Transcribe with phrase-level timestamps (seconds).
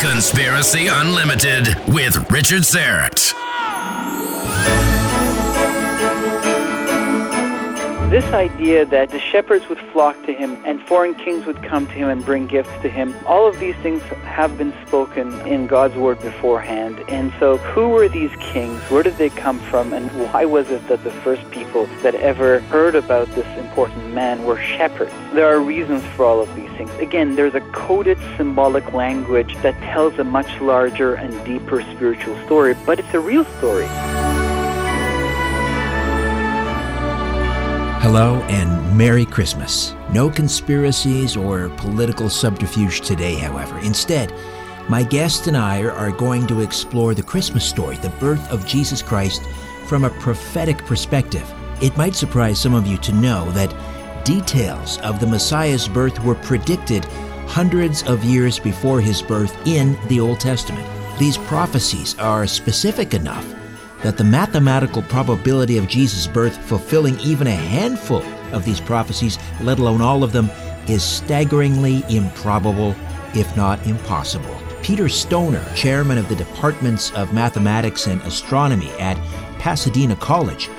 [0.00, 3.34] Conspiracy Unlimited with Richard Syrett.
[8.10, 11.92] This idea that the shepherds would flock to him and foreign kings would come to
[11.92, 15.96] him and bring gifts to him, all of these things have been spoken in God's
[15.96, 17.02] word beforehand.
[17.08, 18.80] And so, who were these kings?
[18.92, 19.92] Where did they come from?
[19.92, 24.44] And why was it that the first people that ever heard about this important man
[24.44, 25.12] were shepherds?
[25.32, 26.90] There are reasons for all of these things.
[27.00, 32.76] Again, there's a coded symbolic language that tells a much larger and deeper spiritual story,
[32.86, 33.88] but it's a real story.
[38.06, 39.92] Hello and Merry Christmas.
[40.12, 43.76] No conspiracies or political subterfuge today, however.
[43.80, 44.32] Instead,
[44.88, 49.02] my guest and I are going to explore the Christmas story, the birth of Jesus
[49.02, 49.42] Christ,
[49.88, 51.52] from a prophetic perspective.
[51.82, 53.74] It might surprise some of you to know that
[54.24, 57.04] details of the Messiah's birth were predicted
[57.48, 60.88] hundreds of years before his birth in the Old Testament.
[61.18, 63.52] These prophecies are specific enough
[64.06, 68.22] that the mathematical probability of Jesus' birth fulfilling even a handful
[68.52, 70.48] of these prophecies, let alone all of them,
[70.86, 72.94] is staggeringly improbable,
[73.34, 74.56] if not impossible.
[74.80, 79.16] Peter Stoner, chairman of the departments of mathematics and astronomy at
[79.58, 80.70] Pasadena College,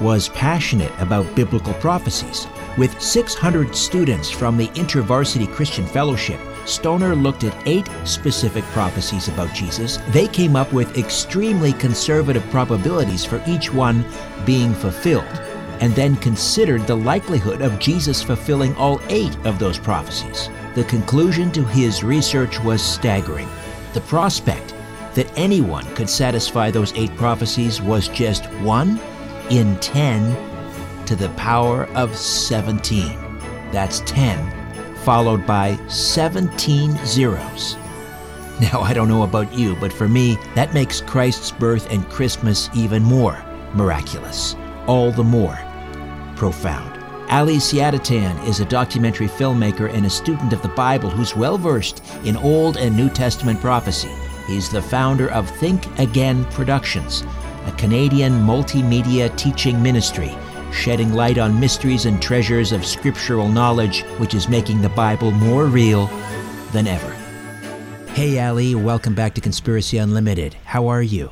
[0.00, 2.46] was passionate about biblical prophecies.
[2.78, 9.54] With 600 students from the InterVarsity Christian Fellowship, Stoner looked at eight specific prophecies about
[9.54, 9.98] Jesus.
[10.08, 14.04] They came up with extremely conservative probabilities for each one
[14.44, 15.24] being fulfilled,
[15.80, 20.50] and then considered the likelihood of Jesus fulfilling all eight of those prophecies.
[20.74, 23.48] The conclusion to his research was staggering.
[23.92, 24.74] The prospect
[25.14, 29.00] that anyone could satisfy those eight prophecies was just one
[29.50, 33.16] in 10 to the power of 17.
[33.70, 34.65] That's 10
[35.06, 37.76] followed by 17 zeros.
[38.60, 42.68] Now, I don't know about you, but for me, that makes Christ's birth and Christmas
[42.74, 43.40] even more
[43.72, 44.56] miraculous,
[44.88, 45.56] all the more
[46.34, 46.92] profound.
[47.30, 52.02] Ali Siadatan is a documentary filmmaker and a student of the Bible who's well versed
[52.24, 54.10] in Old and New Testament prophecy.
[54.48, 57.22] He's the founder of Think Again Productions,
[57.66, 60.36] a Canadian multimedia teaching ministry
[60.72, 65.66] shedding light on mysteries and treasures of scriptural knowledge, which is making the Bible more
[65.66, 66.06] real
[66.72, 67.12] than ever.
[68.12, 70.54] Hey, Ali, welcome back to Conspiracy Unlimited.
[70.64, 71.30] How are you?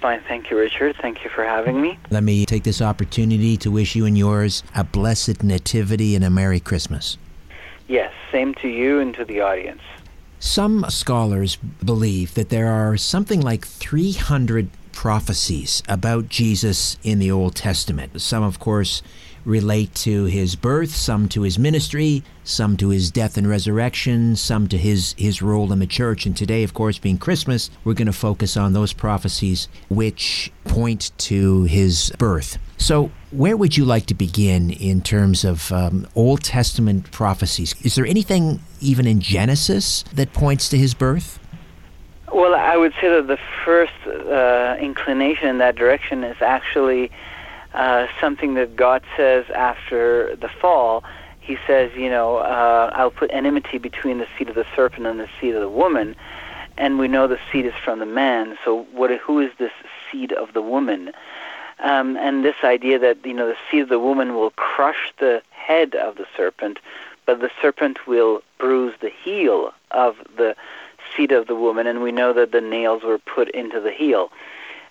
[0.00, 0.96] Fine, thank you, Richard.
[1.00, 1.98] Thank you for having me.
[2.10, 6.30] Let me take this opportunity to wish you and yours a blessed nativity and a
[6.30, 7.16] Merry Christmas.
[7.88, 9.80] Yes, same to you and to the audience.
[10.40, 17.54] Some scholars believe that there are something like 300 prophecies about Jesus in the Old
[17.54, 18.20] Testament.
[18.20, 19.02] Some, of course,
[19.44, 24.68] relate to his birth, some to his ministry, some to his death and resurrection, some
[24.68, 26.26] to his, his role in the church.
[26.26, 31.10] And today, of course, being Christmas, we're going to focus on those prophecies which point
[31.18, 32.58] to his birth.
[32.76, 37.74] So, where would you like to begin in terms of um, Old Testament prophecies?
[37.82, 41.38] Is there anything even in Genesis that points to his birth?
[42.34, 47.12] Well, I would say that the first uh, inclination in that direction is actually
[47.72, 51.04] uh, something that God says after the fall.
[51.38, 55.20] He says, you know, uh, I'll put enmity between the seed of the serpent and
[55.20, 56.16] the seed of the woman,
[56.76, 58.58] and we know the seed is from the man.
[58.64, 59.12] So, what?
[59.12, 59.72] Who is this
[60.10, 61.12] seed of the woman?
[61.78, 65.40] Um, and this idea that you know the seed of the woman will crush the
[65.50, 66.80] head of the serpent,
[67.26, 70.56] but the serpent will bruise the heel of the
[71.16, 74.30] seed of the woman, and we know that the nails were put into the heel.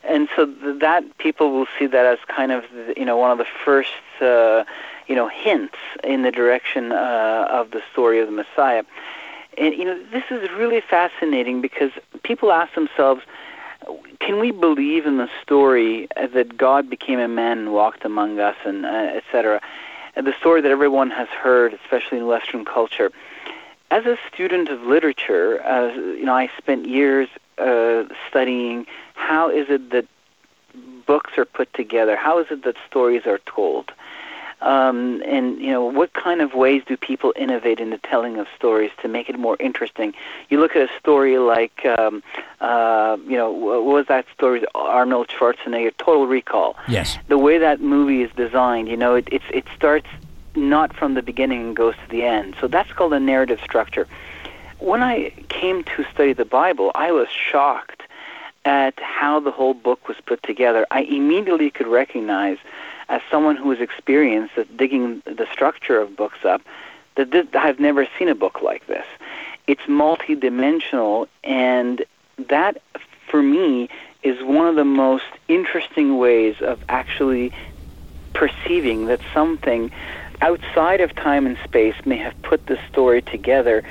[0.04, 2.66] And so that people will see that as kind of
[2.98, 3.92] you know one of the first
[4.22, 4.66] uh,
[5.08, 8.84] you know hints in the direction uh, of the story of the Messiah.
[9.58, 11.92] And you know this is really fascinating because
[12.24, 13.22] people ask themselves,
[14.20, 18.58] can we believe in the story that God became a man and walked among us,
[18.66, 19.62] and uh, etc.
[20.16, 23.12] The story that everyone has heard, especially in Western culture
[23.94, 27.30] as a student of literature, uh, you know, I spent years
[27.60, 30.08] uh, studying how is it that
[31.06, 33.92] books are put together, how is it that stories are told,
[34.62, 38.48] um, and you know, what kind of ways do people innovate in the telling of
[38.56, 40.16] stories to make it more interesting?
[40.50, 42.24] You look at a story like, um,
[42.62, 44.64] uh, you know, what was that story?
[44.74, 46.76] Arnold Schwarzenegger, Total Recall.
[46.88, 47.20] Yes.
[47.28, 50.08] The way that movie is designed, you know, it it's, it starts
[50.56, 52.56] not from the beginning and goes to the end.
[52.60, 54.08] So that's called a narrative structure.
[54.80, 58.04] When I came to study the Bible, I was shocked
[58.66, 60.86] at how the whole book was put together.
[60.92, 62.58] I immediately could recognize,
[63.10, 66.62] as someone who was experienced at digging the structure of books up,
[67.16, 69.06] that this, I've never seen a book like this.
[69.68, 72.04] It's multidimensional, and
[72.38, 72.82] that,
[73.28, 73.90] for me,
[74.24, 77.52] is one of the most interesting ways of actually
[78.34, 79.92] perceiving that something
[80.42, 83.84] outside of time and space may have put this story together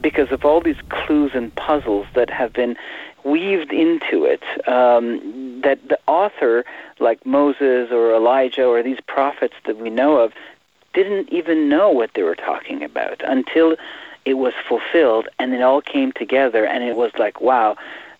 [0.00, 2.76] because of all these clues and puzzles that have been
[3.24, 6.64] weaved into it um, that the author,
[7.00, 10.32] like Moses or Elijah or these prophets that we know of,
[10.94, 13.76] didn't even know what they were talking about until
[14.24, 17.76] it was fulfilled and it all came together and it was like, wow,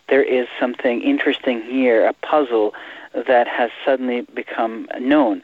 [0.08, 2.74] there is something interesting here, a puzzle
[3.14, 5.42] that has suddenly become known.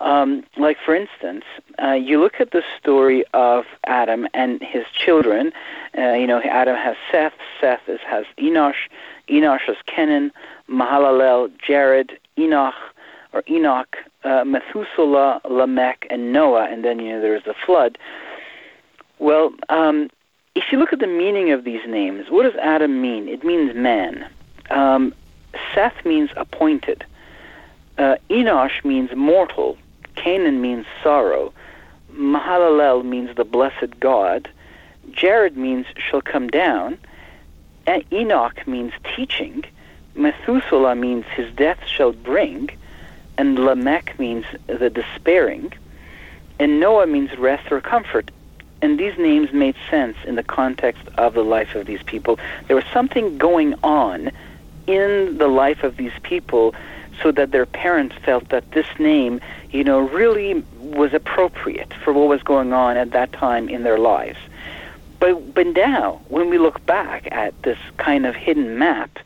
[0.00, 1.44] Um, like, for instance,
[1.82, 5.52] uh, you look at the story of Adam and his children.
[5.96, 8.88] Uh, you know, Adam has Seth, Seth is, has Enosh,
[9.28, 10.32] Enosh has Kenan,
[10.68, 12.74] Mahalalel, Jared, Enoch,
[13.32, 17.98] or Enoch, uh, Methuselah, Lamech, and Noah, and then, you know, there's the flood.
[19.18, 20.08] Well, um,
[20.54, 23.28] if you look at the meaning of these names, what does Adam mean?
[23.28, 24.28] It means man.
[24.70, 25.14] Um,
[25.74, 27.04] Seth means appointed.
[27.98, 29.76] Uh, Enosh means mortal.
[30.14, 31.52] Canaan means sorrow.
[32.12, 34.48] Mahalalel means the blessed God.
[35.10, 36.98] Jared means shall come down.
[38.12, 39.64] Enoch means teaching.
[40.14, 42.70] Methuselah means his death shall bring.
[43.38, 45.72] And Lamech means the despairing.
[46.58, 48.30] And Noah means rest or comfort.
[48.82, 52.38] And these names made sense in the context of the life of these people.
[52.66, 54.30] There was something going on
[54.86, 56.74] in the life of these people
[57.22, 62.28] so that their parents felt that this name, you know, really was appropriate for what
[62.28, 64.38] was going on at that time in their lives.
[65.18, 69.18] But but now, when we look back at this kind of hidden map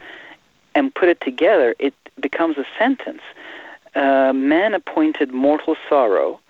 [0.75, 3.23] and put it together, it becomes a sentence.
[3.95, 6.41] Uh, man appointed mortal sorrow,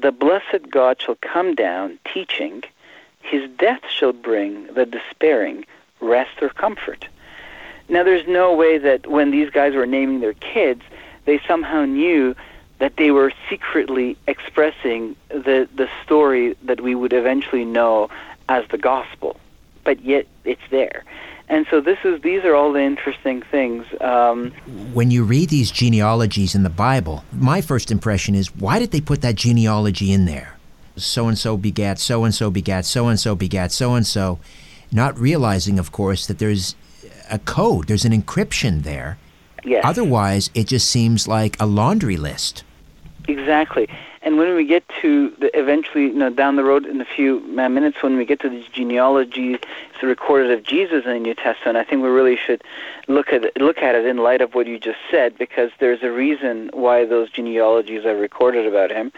[0.00, 2.62] the blessed God shall come down, teaching,
[3.20, 5.64] his death shall bring the despairing
[6.00, 7.08] rest or comfort.
[7.88, 10.82] Now, there's no way that when these guys were naming their kids,
[11.24, 12.34] they somehow knew
[12.78, 18.08] that they were secretly expressing the, the story that we would eventually know
[18.48, 19.38] as the gospel.
[19.84, 21.04] But yet, it's there.
[21.50, 23.86] And so this is these are all the interesting things.
[24.02, 24.50] Um,
[24.92, 29.00] when you read these genealogies in the Bible, my first impression is why did they
[29.00, 30.58] put that genealogy in there?
[30.96, 34.40] So and so begat, so and so begat, so and so begat, so and so,
[34.92, 36.74] not realizing, of course, that there's
[37.30, 39.18] a code, there's an encryption there.
[39.64, 39.84] Yes.
[39.84, 42.64] Otherwise, it just seems like a laundry list.
[43.26, 43.88] Exactly.
[44.22, 47.40] And when we get to the eventually, you know, down the road in a few
[47.40, 49.58] minutes, when we get to the genealogy,
[50.00, 52.62] the recorded of Jesus in the New Testament, I think we really should
[53.06, 56.02] look at it, look at it in light of what you just said, because there's
[56.02, 59.12] a reason why those genealogies are recorded about him.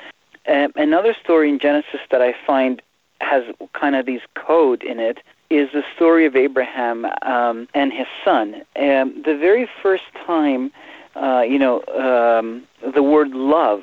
[0.46, 2.82] Um, another story in Genesis that I find
[3.20, 5.18] has kind of these code in it
[5.50, 8.62] is the story of Abraham um, and his son.
[8.76, 10.70] Um, the very first time,
[11.16, 12.62] uh, you know, um,
[12.94, 13.82] the word love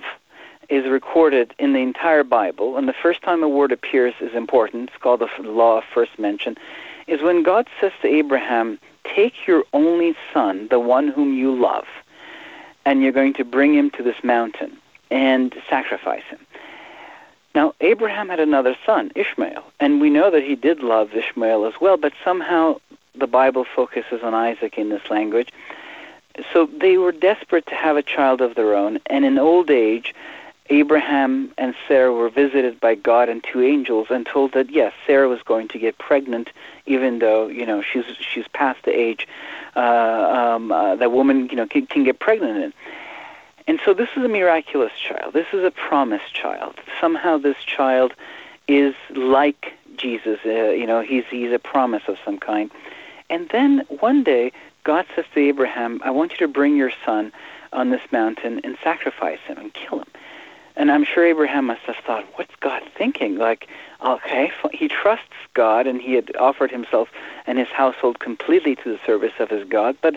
[0.69, 4.89] is recorded in the entire Bible, and the first time a word appears is important.
[4.89, 6.55] It's called the law of first mention.
[7.07, 11.87] Is when God says to Abraham, "Take your only son, the one whom you love,
[12.85, 14.77] and you're going to bring him to this mountain
[15.11, 16.45] and sacrifice him."
[17.57, 21.73] Now, Abraham had another son, Ishmael, and we know that he did love Ishmael as
[21.81, 22.79] well, but somehow
[23.15, 25.51] the Bible focuses on Isaac in this language.
[26.53, 30.13] So they were desperate to have a child of their own, and in old age,
[30.69, 35.27] Abraham and Sarah were visited by God and two angels and told that yes, Sarah
[35.27, 36.51] was going to get pregnant,
[36.85, 39.27] even though you know she's she's past the age
[39.75, 42.73] uh, um, uh, that woman you know can, can get pregnant in.
[43.67, 45.33] And so this is a miraculous child.
[45.33, 46.75] This is a promised child.
[47.01, 48.13] Somehow this child
[48.67, 50.39] is like Jesus.
[50.45, 52.71] Uh, you know, he's he's a promise of some kind.
[53.29, 54.53] And then one day
[54.85, 57.33] God says to Abraham, "I want you to bring your son
[57.73, 60.07] on this mountain and sacrifice him and kill him."
[60.77, 63.67] And I'm sure Abraham must have thought, "What's God thinking?" Like,
[64.01, 67.09] okay, he trusts God and he had offered himself
[67.45, 70.15] and his household completely to the service of his God, but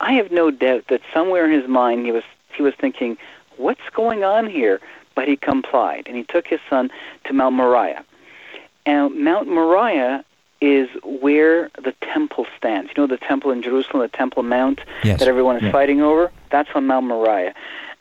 [0.00, 3.18] I have no doubt that somewhere in his mind he was he was thinking,
[3.56, 4.80] what's going on here?
[5.14, 6.90] But he complied, and he took his son
[7.24, 8.04] to Mount Moriah.
[8.86, 10.24] And Mount Moriah
[10.60, 12.90] is where the temple stands.
[12.96, 15.18] You know the temple in Jerusalem, the Temple Mount yes.
[15.18, 16.30] that everyone is fighting over?
[16.50, 17.52] That's on Mount Moriah.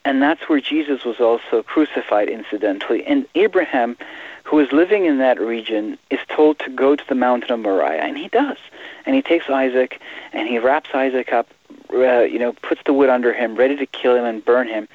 [0.06, 3.06] And that's where Jesus was also crucified, incidentally.
[3.06, 3.98] And Abraham,
[4.44, 8.02] who is living in that region, is told to go to the mountain of Moriah,
[8.02, 8.58] and he does.
[9.06, 10.00] And he takes Isaac,
[10.32, 11.48] and he wraps Isaac up
[11.94, 14.88] uh, you know, puts the wood under him, ready to kill him and burn him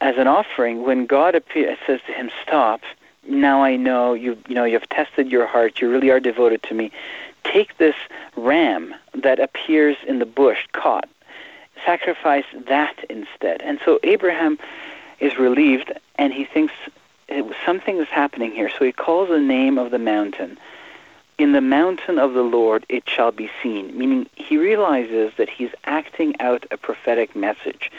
[0.00, 0.82] as an offering.
[0.82, 2.82] When God appears, says to him, "Stop!
[3.26, 4.38] Now I know you.
[4.48, 5.80] You know you've tested your heart.
[5.80, 6.90] You really are devoted to me.
[7.44, 7.96] Take this
[8.36, 11.08] ram that appears in the bush, caught.
[11.84, 14.58] Sacrifice that instead." And so Abraham
[15.20, 16.72] is relieved, and he thinks
[17.64, 18.70] something is happening here.
[18.70, 20.58] So he calls the name of the mountain
[21.40, 25.70] in the mountain of the Lord it shall be seen, meaning he realizes that he's
[25.84, 27.90] acting out a prophetic message,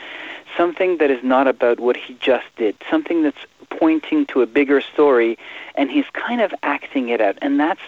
[0.55, 4.79] something that is not about what he just did, something that's pointing to a bigger
[4.79, 5.39] story,
[5.75, 7.37] and he's kind of acting it out.
[7.41, 7.81] And that's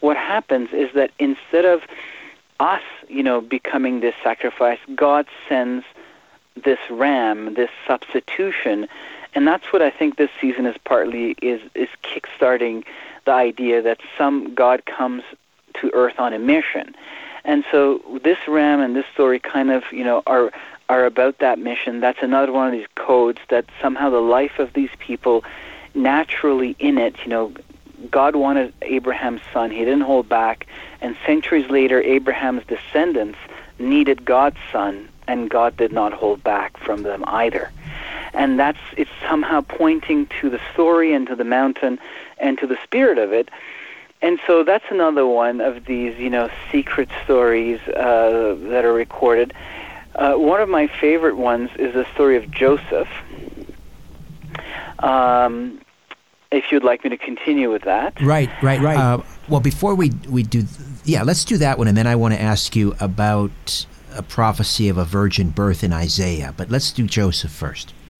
[0.00, 1.82] what happens is that instead of
[2.60, 5.86] us, you know, becoming this sacrifice, God sends
[6.54, 8.88] this ram, this substitution,
[9.34, 12.84] and that's what I think this season is partly is is kickstarting
[13.28, 15.22] the idea that some God comes
[15.74, 16.94] to earth on a mission.
[17.44, 20.50] And so this ram and this story kind of, you know, are
[20.88, 22.00] are about that mission.
[22.00, 25.44] That's another one of these codes that somehow the life of these people
[25.94, 27.52] naturally in it, you know,
[28.10, 29.70] God wanted Abraham's son.
[29.70, 30.66] He didn't hold back.
[31.02, 33.38] And centuries later, Abraham's descendants
[33.78, 37.70] needed God's son, and God did not hold back from them either
[38.34, 41.98] and that's it's somehow pointing to the story and to the mountain
[42.40, 43.48] and to the spirit of it.
[44.20, 49.54] And so that's another one of these, you know, secret stories uh, that are recorded.
[50.16, 53.08] Uh, one of my favorite ones is the story of Joseph.
[54.98, 55.80] Um,
[56.50, 58.20] if you'd like me to continue with that.
[58.20, 58.98] Right, right, right.
[58.98, 60.64] Uh, well, before we we do,
[61.04, 64.88] yeah, let's do that one, and then I want to ask you about a prophecy
[64.88, 66.54] of a virgin birth in Isaiah.
[66.56, 67.92] But let's do Joseph first.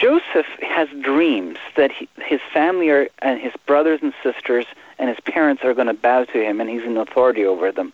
[0.00, 4.64] Joseph has dreams that he, his family are, and his brothers and sisters
[4.98, 7.92] and his parents are going to bow to him, and he's in authority over them.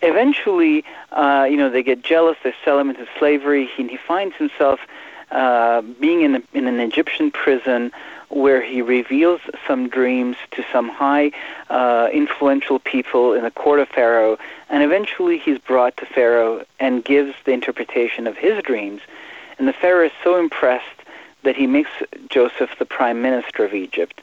[0.00, 2.38] Eventually, uh, you know, they get jealous.
[2.42, 3.68] They sell him into slavery.
[3.76, 4.80] He, he finds himself
[5.30, 7.92] uh, being in, a, in an Egyptian prison
[8.30, 11.32] where he reveals some dreams to some high
[11.68, 14.38] uh, influential people in the court of Pharaoh,
[14.70, 19.02] and eventually he's brought to Pharaoh and gives the interpretation of his dreams.
[19.58, 20.84] And the Pharaoh is so impressed
[21.42, 21.90] that he makes
[22.28, 24.20] Joseph the prime minister of Egypt.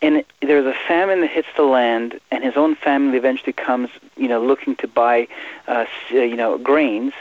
[0.00, 4.26] And there's a famine that hits the land, and his own family eventually comes, you
[4.26, 5.28] know, looking to buy,
[5.68, 7.12] uh, you know, grains.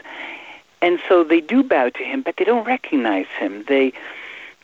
[0.81, 3.63] And so they do bow to him, but they don't recognize him.
[3.67, 3.93] They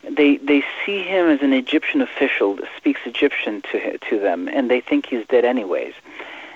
[0.02, 4.68] they they see him as an Egyptian official that speaks Egyptian to to them, and
[4.68, 5.94] they think he's dead anyways.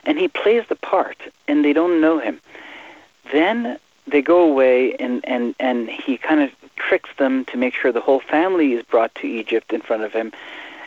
[0.05, 2.41] And he plays the part, and they don't know him.
[3.31, 7.93] Then they go away, and and and he kind of tricks them to make sure
[7.93, 10.33] the whole family is brought to Egypt in front of him,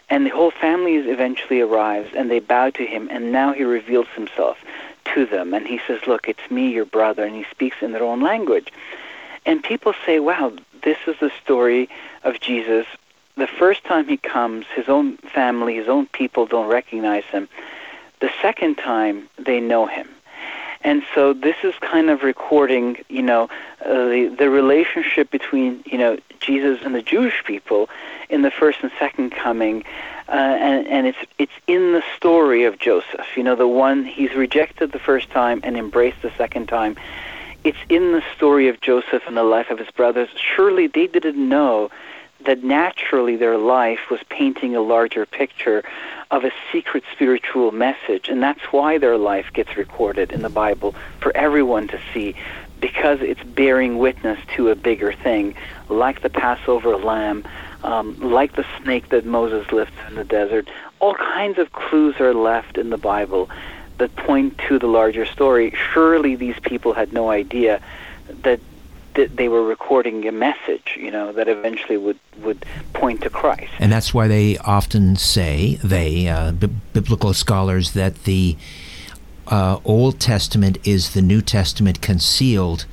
[0.10, 4.08] and the whole family eventually arrives, and they bow to him, and now he reveals
[4.10, 4.58] himself
[5.14, 8.04] to them, and he says, "Look, it's me, your brother," and he speaks in their
[8.04, 8.72] own language.
[9.46, 11.90] And people say, "Wow, this is the story
[12.24, 12.88] of Jesus.
[13.38, 17.48] The first time he comes, his own family, his own people don't recognize him.
[18.22, 20.08] The second time, they know him.
[20.86, 23.50] And so this is kind of recording, you know,
[23.84, 27.90] uh, the the relationship between you know Jesus and the Jewish people
[28.30, 29.84] in the first and second coming,
[30.30, 33.26] uh, and and it's it's in the story of Joseph.
[33.36, 36.98] You know, the one he's rejected the first time and embraced the second time.
[37.64, 40.30] It's in the story of Joseph and the life of his brothers.
[40.38, 41.90] Surely they didn't know
[42.46, 45.84] that naturally their life was painting a larger picture
[46.32, 50.96] of a secret spiritual message, and that's why their life gets recorded in the Bible
[51.20, 52.36] for everyone to see,
[52.80, 55.56] because it's bearing witness to a bigger thing,
[55.90, 57.44] like the Passover lamb,
[57.84, 60.68] um, like the snake that Moses lifts in the desert.
[61.00, 63.50] All kinds of clues are left in the Bible
[63.98, 65.74] that point to the larger story.
[65.94, 67.80] Surely these people had no idea
[68.42, 68.60] that
[69.16, 73.72] that they were recording a message, you know, that eventually would, would point to Christ.
[73.80, 78.56] And that's why they often say, they, uh, b- biblical scholars, that the
[79.48, 82.86] uh, Old Testament is the New Testament concealed,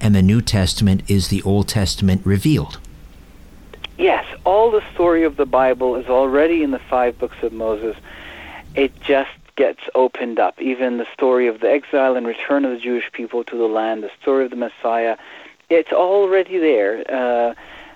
[0.00, 2.78] and the New Testament is the Old Testament revealed.
[3.98, 7.96] Yes, all the story of the Bible is already in the five books of Moses.
[8.74, 10.60] It just gets opened up.
[10.60, 14.02] Even the story of the exile and return of the Jewish people to the land,
[14.02, 15.18] the story of the Messiah,
[15.70, 17.04] it's already there.
[17.08, 17.54] Uh,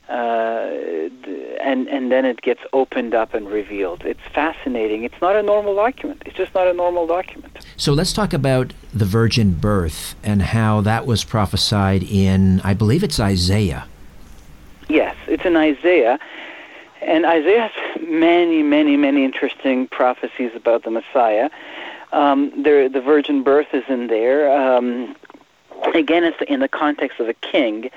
[0.09, 0.71] uh,
[1.63, 4.03] and and then it gets opened up and revealed.
[4.05, 5.05] It's fascinating.
[5.05, 6.23] It's not a normal document.
[6.27, 7.67] It's just not a normal document.
[7.77, 13.03] So let's talk about the virgin birth and how that was prophesied in, I believe
[13.03, 13.87] it's Isaiah.
[14.89, 16.19] Yes, it's in Isaiah,
[17.01, 21.49] and Isaiah has many, many, many interesting prophecies about the Messiah.
[22.13, 24.53] Um, there, the virgin birth is in there.
[24.55, 25.17] Um,
[25.95, 27.91] again, it's in the context of a king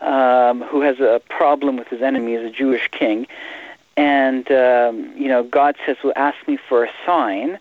[0.00, 3.26] um, who has a problem with his enemy as a Jewish king.
[3.96, 7.58] And, um, you know, God says, well, ask me for a sign.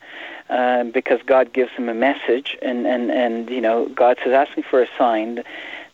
[0.50, 4.56] Uh, because God gives him a message, and, and, and you know God says, "Ask
[4.56, 5.44] me for a sign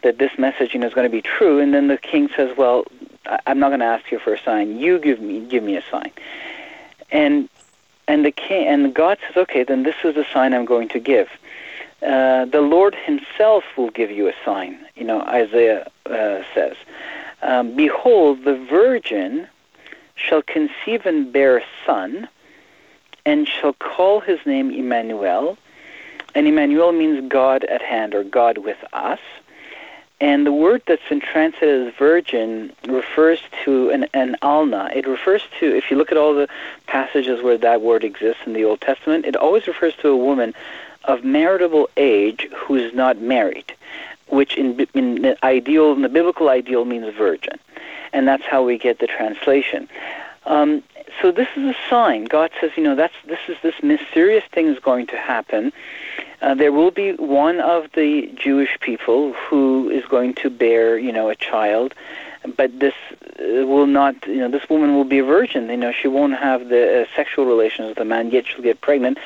[0.03, 2.55] that this message you know is going to be true." And then the king says,
[2.55, 2.85] "Well,
[3.47, 4.77] I'm not going to ask you for a sign.
[4.77, 6.11] You give me give me a sign."
[7.11, 7.49] And
[8.07, 10.99] and the king and God says, "Okay, then this is the sign I'm going to
[10.99, 11.29] give."
[12.03, 14.77] Uh, the Lord Himself will give you a sign.
[14.95, 16.75] You know, Isaiah uh, says,
[17.41, 19.47] um, "Behold, the virgin
[20.15, 22.27] shall conceive and bear a son,
[23.25, 25.57] and shall call his name Emmanuel."
[26.35, 29.19] And Emmanuel means God at hand or God with us.
[30.19, 34.89] And the word that's been translated as virgin refers to an, an alma.
[34.95, 36.47] It refers to, if you look at all the
[36.87, 40.53] passages where that word exists in the Old Testament, it always refers to a woman
[41.05, 43.73] of maritable age who is not married,
[44.27, 47.57] which in, in the ideal, in the biblical ideal, means virgin,
[48.11, 49.87] and that's how we get the translation.
[50.45, 50.83] Um,
[51.21, 52.25] so this is a sign.
[52.25, 55.71] God says, you know, that's this is this mysterious thing is going to happen.
[56.41, 61.11] Uh, there will be one of the Jewish people who is going to bear, you
[61.11, 61.93] know, a child,
[62.57, 62.93] but this
[63.39, 65.69] uh, will not, you know, this woman will be a virgin.
[65.69, 68.81] You know, she won't have the uh, sexual relations with a man, yet she'll get
[68.81, 69.17] pregnant.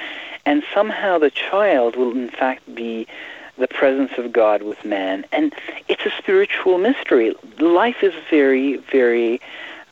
[0.47, 3.05] And somehow the child will, in fact, be
[3.57, 5.25] the presence of God with man.
[5.33, 5.53] And
[5.89, 7.35] it's a spiritual mystery.
[7.59, 9.41] Life is very, very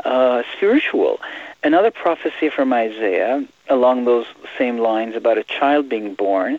[0.06, 1.20] uh, spiritual.
[1.62, 6.58] Another prophecy from Isaiah along those same lines about a child being born.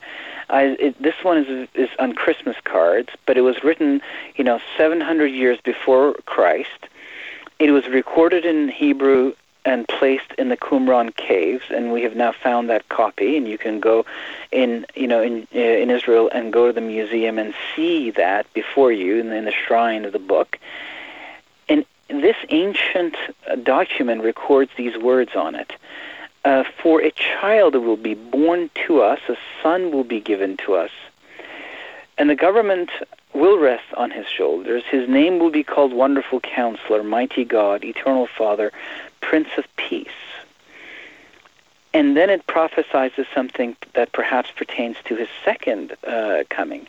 [0.50, 4.02] I, it, this one is is on Christmas cards, but it was written,
[4.34, 6.88] you know, 700 years before Christ.
[7.58, 9.32] It was recorded in Hebrew
[9.66, 13.36] and placed in the Qumran caves, and we have now found that copy.
[13.36, 14.06] And you can go
[14.52, 18.50] in, you know, in uh, in Israel and go to the museum and see that
[18.54, 20.58] before you in, in the shrine of the book.
[21.68, 23.16] And this ancient
[23.50, 25.72] uh, document records these words on it.
[26.44, 30.74] Uh, for a child will be born to us, a son will be given to
[30.74, 30.92] us,
[32.18, 32.90] and the government
[33.34, 34.82] will rest on his shoulders.
[34.90, 38.72] His name will be called Wonderful Counselor, Mighty God, Eternal Father,
[39.20, 40.08] Prince of Peace.
[41.92, 46.86] And then it prophesies something that perhaps pertains to his second uh, coming.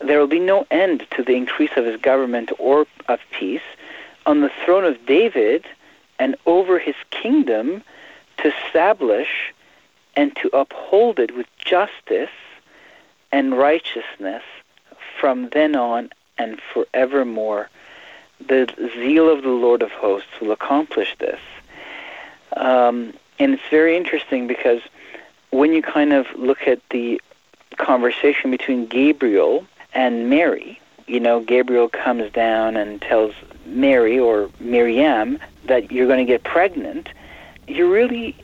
[0.00, 3.62] There will be no end to the increase of his government or of peace.
[4.26, 5.64] On the throne of David
[6.18, 7.82] and over his kingdom,
[8.38, 9.54] to establish
[10.16, 12.30] and to uphold it with justice
[13.32, 14.42] and righteousness
[15.20, 17.68] from then on and forevermore.
[18.46, 21.40] The zeal of the Lord of hosts will accomplish this.
[22.56, 24.80] Um, and it's very interesting because
[25.50, 27.20] when you kind of look at the
[27.76, 33.34] conversation between Gabriel and Mary, you know, Gabriel comes down and tells
[33.66, 37.08] Mary or Miriam that you're going to get pregnant
[37.70, 38.36] you really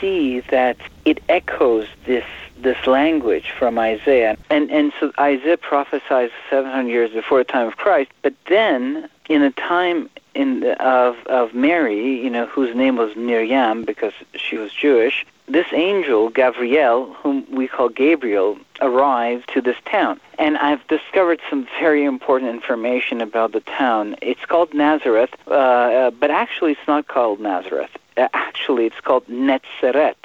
[0.00, 2.24] see that it echoes this
[2.56, 4.36] this language from Isaiah.
[4.50, 9.42] And and so Isaiah prophesies 700 years before the time of Christ, but then in
[9.42, 14.72] a time in of of Mary, you know, whose name was Miriam because she was
[14.72, 20.20] Jewish, this angel Gabriel, whom we call Gabriel, arrived to this town.
[20.38, 24.16] And I've discovered some very important information about the town.
[24.22, 27.90] It's called Nazareth, uh, uh, but actually it's not called Nazareth.
[28.32, 30.16] Actually, it's called Netzeret.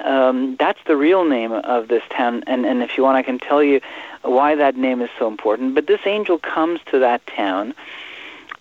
[0.00, 3.38] Um, that's the real name of this town, and, and if you want, I can
[3.38, 3.80] tell you
[4.22, 5.74] why that name is so important.
[5.74, 7.74] But this angel comes to that town,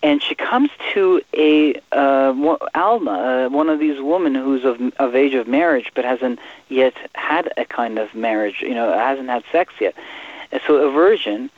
[0.03, 5.15] and she comes to a uh, Alma, uh, one of these women who's of of
[5.15, 9.43] age of marriage, but hasn't yet had a kind of marriage, you know, hasn't had
[9.51, 9.95] sex yet.
[10.67, 11.49] So a virgin,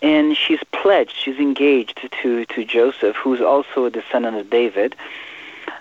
[0.00, 4.94] and she's pledged, she's engaged to to Joseph, who's also a descendant of David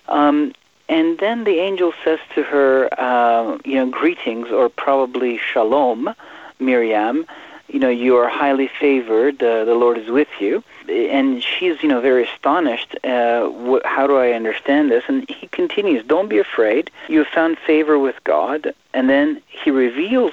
[0.07, 0.53] um,
[0.89, 6.13] and then the angel says to her, uh, you know, greetings, or probably shalom,
[6.59, 7.25] Miriam.
[7.67, 9.43] You know, you are highly favored.
[9.43, 10.63] Uh, the Lord is with you.
[10.87, 12.95] And she's, you know, very astonished.
[13.03, 15.03] Uh, wh- how do I understand this?
[15.09, 16.89] And he continues, don't be afraid.
[17.09, 18.73] You have found favor with God.
[18.93, 20.31] And then he reveals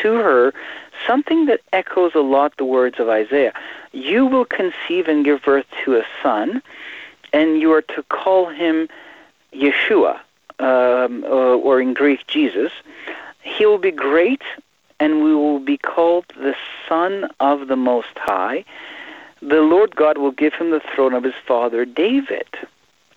[0.00, 0.54] to her
[1.04, 3.52] something that echoes a lot the words of Isaiah.
[3.92, 6.62] You will conceive and give birth to a son
[7.32, 8.88] and you are to call him
[9.52, 10.20] Yeshua,
[10.58, 12.72] um, or, or in Greek Jesus.
[13.42, 14.42] He will be great,
[15.00, 16.54] and we will be called the
[16.88, 18.64] Son of the Most High.
[19.40, 22.48] The Lord God will give him the throne of his father David.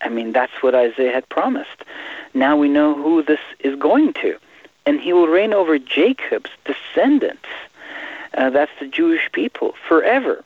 [0.01, 1.83] I mean, that's what Isaiah had promised.
[2.33, 4.37] Now we know who this is going to.
[4.85, 7.47] And he will reign over Jacob's descendants.
[8.33, 10.43] Uh, that's the Jewish people forever.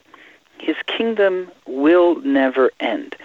[0.57, 3.15] His kingdom will never end.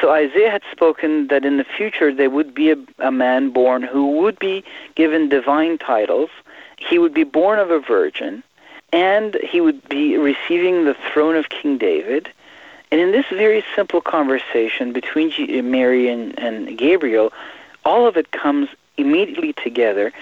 [0.00, 3.82] So Isaiah had spoken that in the future there would be a, a man born
[3.82, 6.30] who would be given divine titles.
[6.76, 8.42] He would be born of a virgin,
[8.92, 12.30] and he would be receiving the throne of King David.
[12.90, 17.32] And in this very simple conversation between G- Mary and, and Gabriel,
[17.84, 20.12] all of it comes immediately together.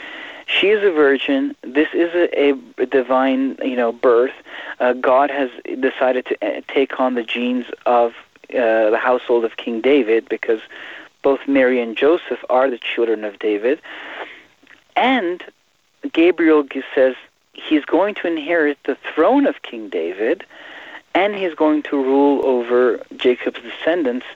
[0.46, 1.54] She is a virgin.
[1.62, 4.35] This is a, a divine, you know, birth.
[4.80, 8.14] Uh, God has decided to uh, take on the genes of
[8.55, 10.61] uh, the household of King David because
[11.23, 13.81] both Mary and Joseph are the children of David.
[14.97, 15.43] And
[16.12, 17.15] Gabriel says
[17.53, 20.45] he's going to inherit the throne of King David
[21.15, 24.27] and he's going to rule over Jacob's descendants,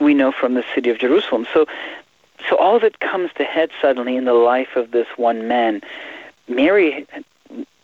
[0.00, 1.46] we know from the city of Jerusalem.
[1.52, 1.66] So
[2.48, 5.80] so all of it comes to head suddenly in the life of this one man.
[6.48, 7.06] Mary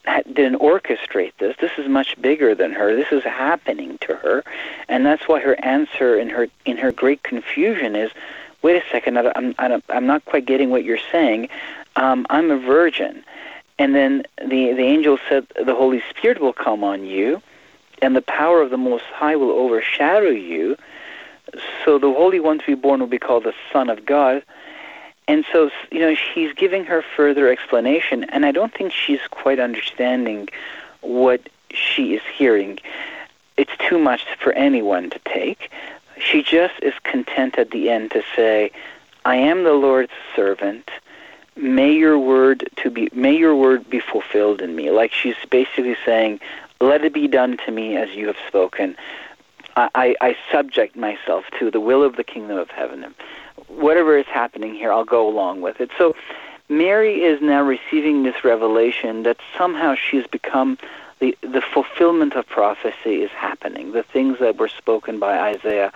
[0.05, 1.57] didn't orchestrate this.
[1.61, 2.95] This is much bigger than her.
[2.95, 4.45] This is happening to her,
[4.88, 8.11] and that's why her answer in her in her great confusion is,
[8.62, 9.55] "Wait a second, I'm
[9.88, 11.49] I'm not quite getting what you're saying.
[11.97, 13.25] Um, I'm a virgin."
[13.79, 17.41] And then the the angel said, "The Holy Spirit will come on you,
[18.01, 20.77] and the power of the Most High will overshadow you."
[21.85, 24.43] so the Holy One to be born will be called the Son of God.
[25.29, 29.61] And so, you know, she's giving her further explanation, and I don't think she's quite
[29.61, 30.49] understanding
[31.01, 32.79] what she is hearing.
[33.57, 35.71] It's too much for anyone to take.
[36.19, 38.71] She just is content at the end to say,
[39.25, 40.91] I am the Lord's servant.
[41.55, 44.91] May your word to be may your word be fulfilled in me.
[44.91, 46.41] Like she's basically saying,
[46.81, 48.97] Let it be done to me as you have spoken.
[49.77, 53.15] I, I, I subject myself to the will of the kingdom of heaven.
[53.79, 55.91] Whatever is happening here, I'll go along with it.
[55.99, 56.15] So
[56.69, 60.79] Mary is now receiving this revelation that somehow she's become
[61.19, 63.93] the the fulfillment of prophecy is happening.
[63.93, 65.93] The things that were spoken by Isaiah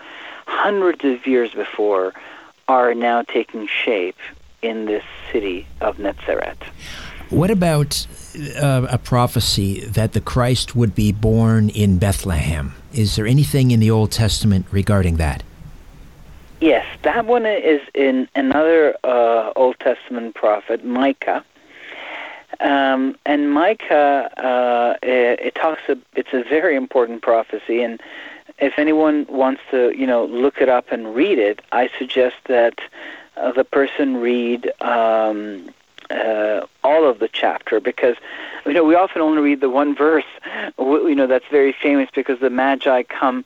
[0.46, 2.12] hundreds of years before
[2.68, 4.18] are now taking shape
[4.62, 6.58] in this city of Nazareth.
[7.30, 8.06] What about
[8.60, 12.74] uh, a prophecy that the Christ would be born in Bethlehem?
[12.92, 15.42] Is there anything in the Old Testament regarding that?
[16.60, 21.44] Yes, that one is in another uh, Old Testament prophet, Micah.
[22.60, 25.82] Um, and Micah, uh, it, it talks.
[26.14, 28.00] It's a very important prophecy, and
[28.58, 32.80] if anyone wants to, you know, look it up and read it, I suggest that
[33.36, 35.68] uh, the person read um,
[36.08, 38.16] uh, all of the chapter because,
[38.64, 40.24] you know, we often only read the one verse,
[40.78, 43.44] you know, that's very famous because the Magi come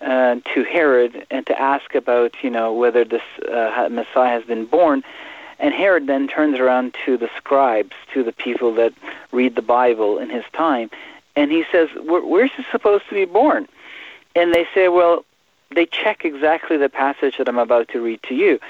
[0.00, 4.66] uh, to Herod and to ask about, you know, whether this uh, Messiah has been
[4.66, 5.02] born.
[5.58, 8.92] And Herod then turns around to the scribes, to the people that
[9.32, 10.90] read the Bible in his time,
[11.34, 13.66] and he says, Where's he supposed to be born?
[14.36, 15.24] and they say, well,
[15.74, 18.60] they check exactly the passage that I'm about to read to you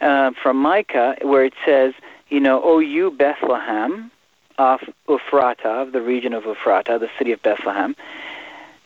[0.00, 1.94] uh, from Micah, where it says,
[2.30, 4.10] you know, O you Bethlehem
[4.58, 7.94] of Ephrata, of the region of Ephrata, the city of Bethlehem,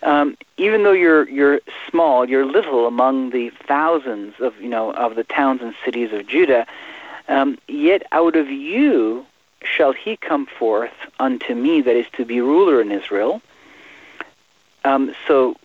[0.05, 5.17] um, even though you're you're small, you're little among the thousands of you know of
[5.17, 6.67] the towns and cities of Judah,
[7.29, 9.27] um, yet out of you
[9.63, 13.41] shall he come forth unto me that is to be ruler in Israel.
[14.85, 15.57] Um, so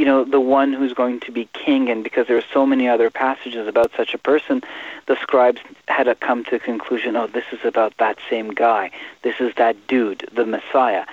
[0.00, 1.90] you know, the one who's going to be king.
[1.90, 4.62] And because there are so many other passages about such a person,
[5.06, 8.92] the scribes had to come to the conclusion, oh, this is about that same guy.
[9.20, 11.04] This is that dude, the Messiah.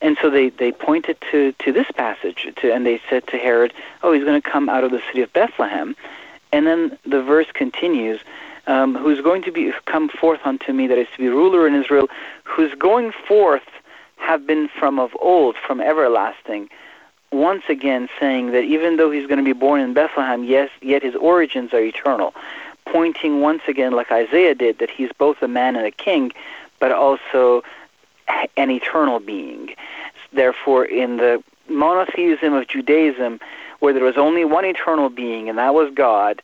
[0.00, 3.72] And so they, they pointed to, to this passage, to, and they said to Herod,
[4.02, 5.96] oh, he's going to come out of the city of Bethlehem.
[6.52, 8.20] And then the verse continues,
[8.66, 11.74] um, who's going to be come forth unto me that is to be ruler in
[11.74, 12.08] Israel,
[12.44, 13.68] whose going forth
[14.16, 16.68] have been from of old, from everlasting
[17.30, 21.02] once again saying that even though he's going to be born in Bethlehem, yes, yet
[21.02, 22.34] his origins are eternal,
[22.86, 26.32] pointing once again, like Isaiah did, that he's both a man and a king,
[26.78, 27.62] but also
[28.56, 29.74] an eternal being.
[30.32, 33.40] Therefore, in the monotheism of Judaism,
[33.80, 36.42] where there was only one eternal being, and that was God,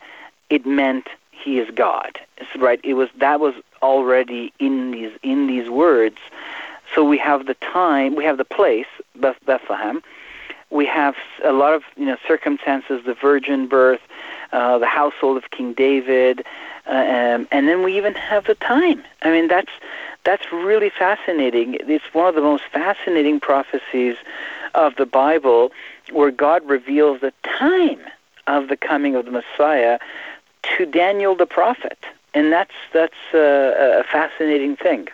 [0.50, 2.18] it meant he is God.
[2.56, 2.80] right.
[2.82, 6.18] It was that was already in these in these words.
[6.94, 10.02] So we have the time, we have the place, Beth- Bethlehem,
[10.70, 14.00] we have a lot of you know circumstances, the virgin birth,
[14.52, 16.44] uh, the household of King David,
[16.86, 19.02] uh, um, and then we even have the time.
[19.22, 19.70] I mean, that's
[20.24, 21.76] that's really fascinating.
[21.80, 24.16] It's one of the most fascinating prophecies
[24.74, 25.72] of the Bible,
[26.10, 28.00] where God reveals the time
[28.46, 29.98] of the coming of the Messiah
[30.76, 31.98] to Daniel the prophet,
[32.32, 35.08] and that's that's uh, a fascinating thing.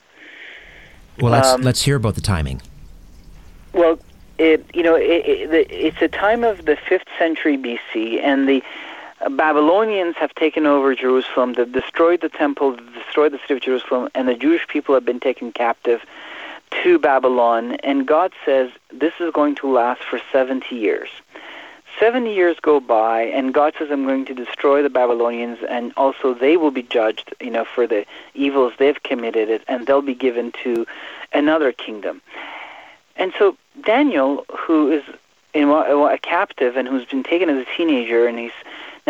[1.20, 2.62] Well, let's um, let's hear about the timing.
[3.72, 3.98] Well,
[4.38, 8.62] it, you know, it, it, it's a time of the fifth century BC, and the
[9.28, 11.52] Babylonians have taken over Jerusalem.
[11.52, 15.04] They've destroyed the temple, they've destroyed the city of Jerusalem, and the Jewish people have
[15.04, 16.02] been taken captive
[16.82, 17.72] to Babylon.
[17.76, 21.10] And God says this is going to last for 70 years.
[21.98, 26.32] 70 years go by, and God says, I'm going to destroy the Babylonians, and also
[26.32, 30.52] they will be judged, you know, for the evils they've committed, and they'll be given
[30.62, 30.86] to
[31.32, 32.22] another kingdom.
[33.16, 35.02] And so Daniel, who is
[35.52, 38.52] in a captive and who's been taken as a teenager and he's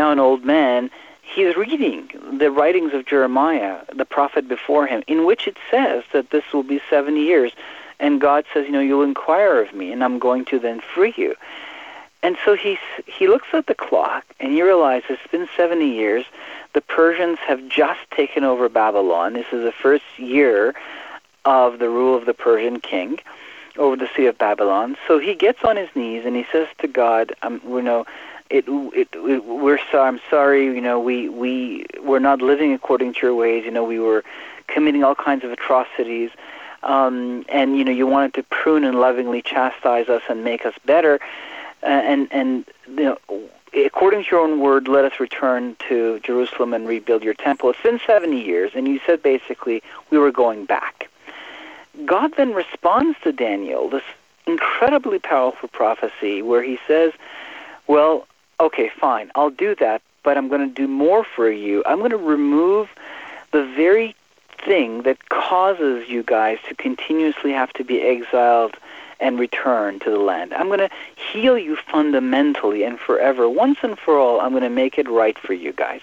[0.01, 2.09] now an old man, he's reading
[2.39, 6.63] the writings of Jeremiah, the prophet before him, in which it says that this will
[6.63, 7.53] be 70 years.
[7.99, 11.13] And God says, you know, you'll inquire of me, and I'm going to then free
[11.19, 11.35] you.
[12.23, 16.25] And so he he looks at the clock, and he realizes it's been 70 years.
[16.73, 19.35] The Persians have just taken over Babylon.
[19.35, 20.75] This is the first year
[21.45, 23.19] of the rule of the Persian king
[23.77, 24.97] over the Sea of Babylon.
[25.07, 28.07] So he gets on his knees and he says to God, um, you know,
[28.51, 33.15] it, it, it, we're so, I'm sorry, you know, we, we, we're not living according
[33.15, 33.65] to your ways.
[33.65, 34.25] You know, we were
[34.67, 36.31] committing all kinds of atrocities.
[36.83, 40.75] Um, and, you know, you wanted to prune and lovingly chastise us and make us
[40.85, 41.21] better.
[41.83, 43.19] uh, and and you know,
[43.85, 47.71] according to your own word, let us return to Jerusalem and rebuild your temple.
[47.71, 51.09] It's been 70 years, and you said basically we were going back.
[52.05, 54.03] God then responds to Daniel, this
[54.47, 57.13] incredibly powerful prophecy, where he says,
[57.87, 58.27] Well,
[58.61, 61.83] okay, fine, I'll do that, but I'm going to do more for you.
[61.87, 62.91] I'm going to remove
[63.53, 64.15] the very
[64.59, 68.77] thing that causes you guys to continuously have to be exiled
[69.19, 70.55] and return to the land.
[70.55, 73.49] I'm going to heal you fundamentally and forever.
[73.49, 76.01] Once and for all, I'm going to make it right for you guys.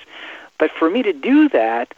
[0.58, 1.94] But for me to do that,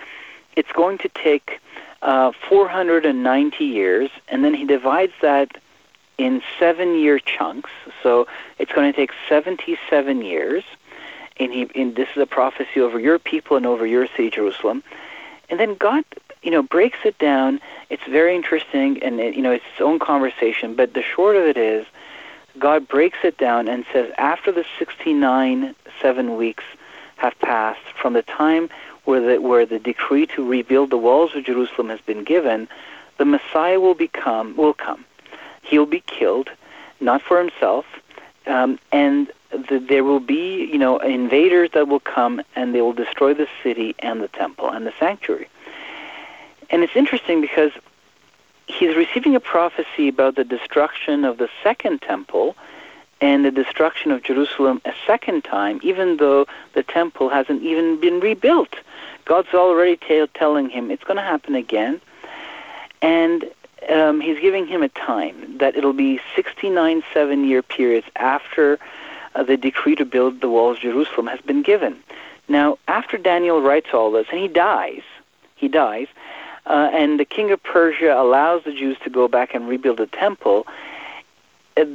[0.56, 1.60] it's going to take
[2.02, 5.58] uh, 490 years, and then he divides that
[6.20, 7.72] in seven year chunks.
[8.04, 8.28] So
[8.60, 10.64] it's going to take 77 years.
[11.38, 14.84] And, he, and this is a prophecy over your people and over your city, Jerusalem.
[15.50, 16.04] And then God
[16.42, 17.60] you know, breaks it down.
[17.90, 20.76] It's very interesting, and it, you know, it's its own conversation.
[20.76, 21.86] But the short of it is,
[22.58, 26.64] God breaks it down and says, after the 69 seven weeks
[27.18, 28.70] have passed from the time
[29.04, 32.68] where the where the decree to rebuild the walls of Jerusalem has been given,
[33.18, 35.06] the Messiah will become will come.
[35.70, 36.50] He'll be killed,
[37.00, 37.86] not for himself,
[38.48, 42.94] um, and the, there will be you know invaders that will come and they will
[42.94, 45.48] destroy the city and the temple and the sanctuary.
[46.70, 47.72] And it's interesting because
[48.68, 52.56] he's receiving a prophecy about the destruction of the second temple
[53.22, 58.20] and the destruction of Jerusalem a second time, even though the temple hasn't even been
[58.20, 58.76] rebuilt.
[59.26, 62.00] God's already t- telling him it's going to happen again.
[63.02, 63.46] And
[63.90, 68.80] um, he's giving him a time that it'll be 69 seven year periods after
[69.36, 71.98] uh, the decree to build the walls of Jerusalem has been given.
[72.48, 75.04] Now, after Daniel writes all this, and he dies,
[75.56, 76.08] he dies,
[76.66, 80.08] uh, and the king of Persia allows the Jews to go back and rebuild the
[80.08, 80.66] temple,
[81.78, 81.88] it,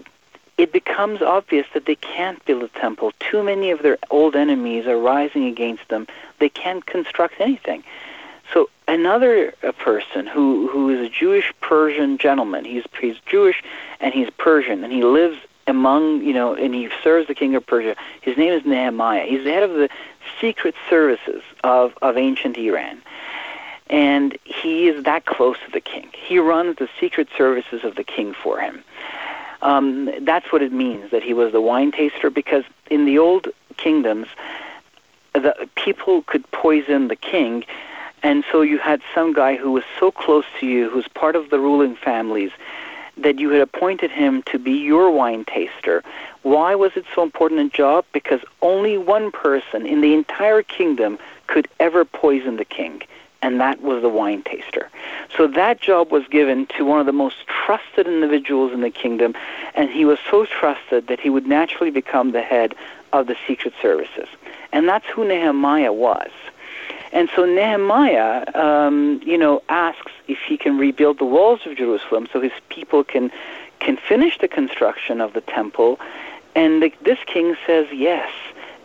[0.57, 3.13] it becomes obvious that they can't build a temple.
[3.19, 6.07] Too many of their old enemies are rising against them.
[6.39, 7.83] They can't construct anything.
[8.55, 13.63] So another uh, person who who is a Jewish Persian gentleman, he's he's Jewish
[14.01, 17.67] and he's Persian and he lives among you know and he serves the king of
[17.67, 17.97] Persia.
[18.23, 19.27] His name is Nehemiah.
[19.27, 19.91] He's the head of the
[20.41, 23.03] secret services of of ancient Iran
[23.91, 26.09] and he is that close to the king.
[26.15, 28.83] He runs the secret services of the king for him.
[29.63, 33.49] Um, that's what it means that he was the wine taster, because in the old
[33.77, 34.29] kingdoms,
[35.33, 37.65] the people could poison the king,
[38.25, 41.51] and so you had some guy who was so close to you, who's part of
[41.51, 42.51] the ruling families,
[43.19, 46.03] that you had appointed him to be your wine taster.
[46.43, 48.05] Why was it so important a job?
[48.13, 53.03] Because only one person in the entire kingdom could ever poison the king
[53.45, 54.89] and that was the wine taster.
[55.37, 59.35] So that job was given to one of the most trusted individuals in the kingdom,
[59.75, 62.75] and he was so trusted that he would naturally become the head
[63.13, 64.29] of the secret services.
[64.73, 66.31] And that's who Nehemiah was.
[67.15, 72.29] And so Nehemiah, um, you know, asks if he can rebuild the walls of Jerusalem
[72.33, 73.31] so his people can
[73.79, 76.01] can finish the construction of the temple.
[76.57, 78.31] And the, this king says yes.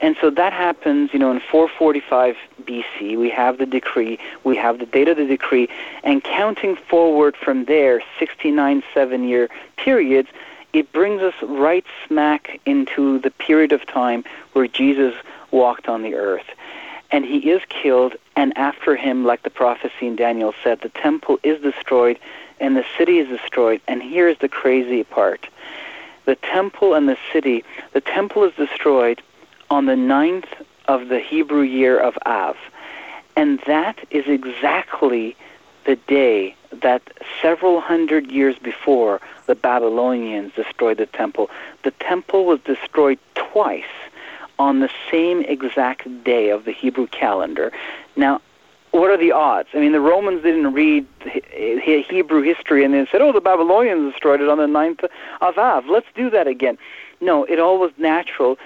[0.02, 3.18] And so that happens, you know, in 445 BC.
[3.18, 5.68] We have the decree, we have the date of the decree,
[6.04, 10.30] and counting forward from there, 69 seven year periods,
[10.72, 15.16] it brings us right smack into the period of time where Jesus
[15.50, 16.46] walked on the earth.
[17.12, 21.40] And he is killed, and after him, like the prophecy in Daniel said, the temple
[21.44, 22.20] is destroyed
[22.60, 23.82] and the city is destroyed.
[23.88, 25.48] And here's the crazy part
[26.26, 29.22] the temple and the city, the temple is destroyed
[29.72, 30.48] on the ninth
[30.88, 32.58] of the Hebrew year of Av.
[33.36, 35.36] And that is exactly
[35.86, 37.02] the day that
[37.42, 41.50] several hundred years before the Babylonians destroyed the temple.
[41.84, 43.84] The temple was destroyed twice
[44.60, 47.72] on the same exact day of the Hebrew calendar.
[48.16, 48.42] Now,
[48.92, 49.70] what are the odds?
[49.74, 51.08] I mean, the Romans didn't read
[51.54, 55.04] Hebrew history and they said, oh, the Babylonians destroyed it on the ninth
[55.42, 55.86] of Av.
[55.88, 56.78] Let's do that again.
[57.22, 58.58] No, it all was natural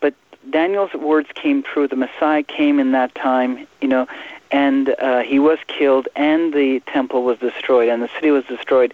[0.00, 0.14] But
[0.50, 1.88] Daniel's words came true.
[1.88, 4.06] The Messiah came in that time, you know,
[4.50, 8.92] and uh, he was killed, and the temple was destroyed, and the city was destroyed.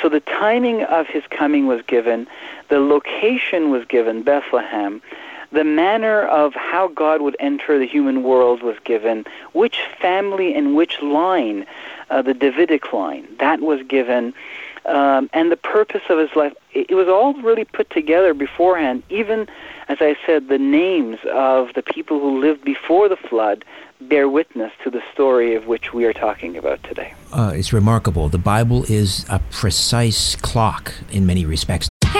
[0.00, 2.26] So the timing of his coming was given,
[2.68, 5.02] the location was given, Bethlehem.
[5.52, 10.76] The manner of how God would enter the human world was given, which family and
[10.76, 11.66] which line,
[12.08, 14.32] uh, the Davidic line, that was given
[14.86, 16.54] um, and the purpose of his life.
[16.72, 19.02] It was all really put together beforehand.
[19.10, 19.48] Even,
[19.88, 23.64] as I said, the names of the people who lived before the flood
[24.00, 27.12] bear witness to the story of which we are talking about today.
[27.32, 28.28] Uh, it's remarkable.
[28.28, 31.89] The Bible is a precise clock in many respects.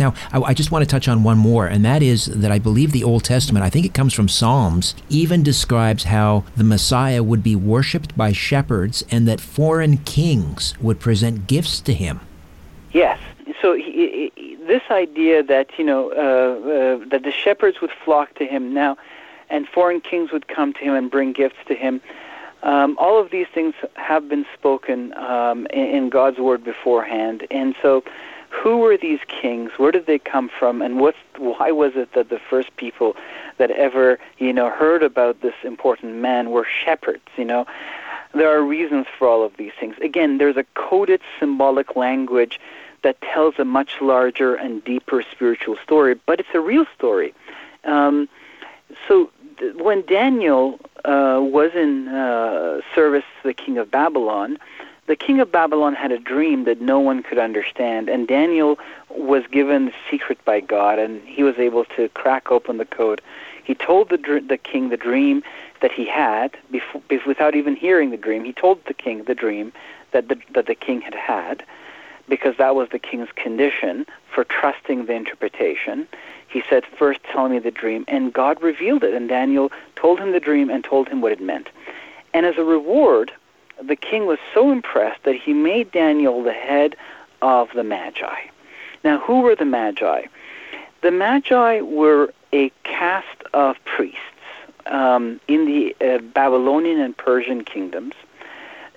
[0.00, 2.58] Now, I, I just want to touch on one more, and that is that I
[2.58, 7.22] believe the Old Testament, I think it comes from Psalms, even describes how the Messiah
[7.22, 12.20] would be worshipped by shepherds and that foreign kings would present gifts to him.
[12.92, 13.18] Yes.
[13.60, 18.34] So he, he, this idea that you know uh, uh, that the shepherds would flock
[18.36, 18.96] to him now,
[19.50, 22.00] and foreign kings would come to him and bring gifts to him.
[22.62, 27.74] Um, all of these things have been spoken um, in, in God's word beforehand, and
[27.82, 28.02] so
[28.52, 29.72] who were these kings?
[29.76, 30.82] Where did they come from?
[30.82, 33.16] And what's why was it that the first people
[33.58, 37.24] that ever you know heard about this important man were shepherds?
[37.36, 37.66] You know,
[38.34, 39.96] there are reasons for all of these things.
[40.02, 42.60] Again, there's a coded symbolic language
[43.02, 47.34] that tells a much larger and deeper spiritual story, but it's a real story.
[47.84, 48.28] Um,
[49.08, 54.58] so th- when Daniel uh, was in uh, service to the king of Babylon,
[55.12, 58.78] the king of Babylon had a dream that no one could understand, and Daniel
[59.10, 63.20] was given the secret by God, and he was able to crack open the code.
[63.62, 65.42] He told the, dr- the king the dream
[65.82, 68.42] that he had before, without even hearing the dream.
[68.42, 69.70] He told the king the dream
[70.12, 71.62] that the, that the king had had,
[72.26, 76.08] because that was the king's condition for trusting the interpretation.
[76.48, 78.06] He said, First tell me the dream.
[78.08, 79.12] And God revealed it.
[79.12, 81.68] And Daniel told him the dream and told him what it meant.
[82.32, 83.30] And as a reward,
[83.86, 86.96] the king was so impressed that he made Daniel the head
[87.40, 88.40] of the Magi.
[89.04, 90.26] Now, who were the Magi?
[91.02, 94.18] The Magi were a caste of priests
[94.86, 98.14] um, in the uh, Babylonian and Persian kingdoms.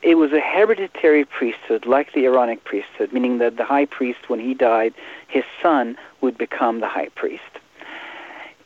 [0.01, 4.39] It was a hereditary priesthood, like the Aaronic priesthood, meaning that the high priest, when
[4.39, 4.93] he died,
[5.27, 7.41] his son would become the high priest.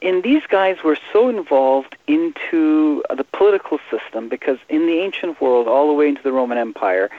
[0.01, 5.67] And these guys were so involved into the political system because in the ancient world,
[5.67, 7.09] all the way into the Roman Empire,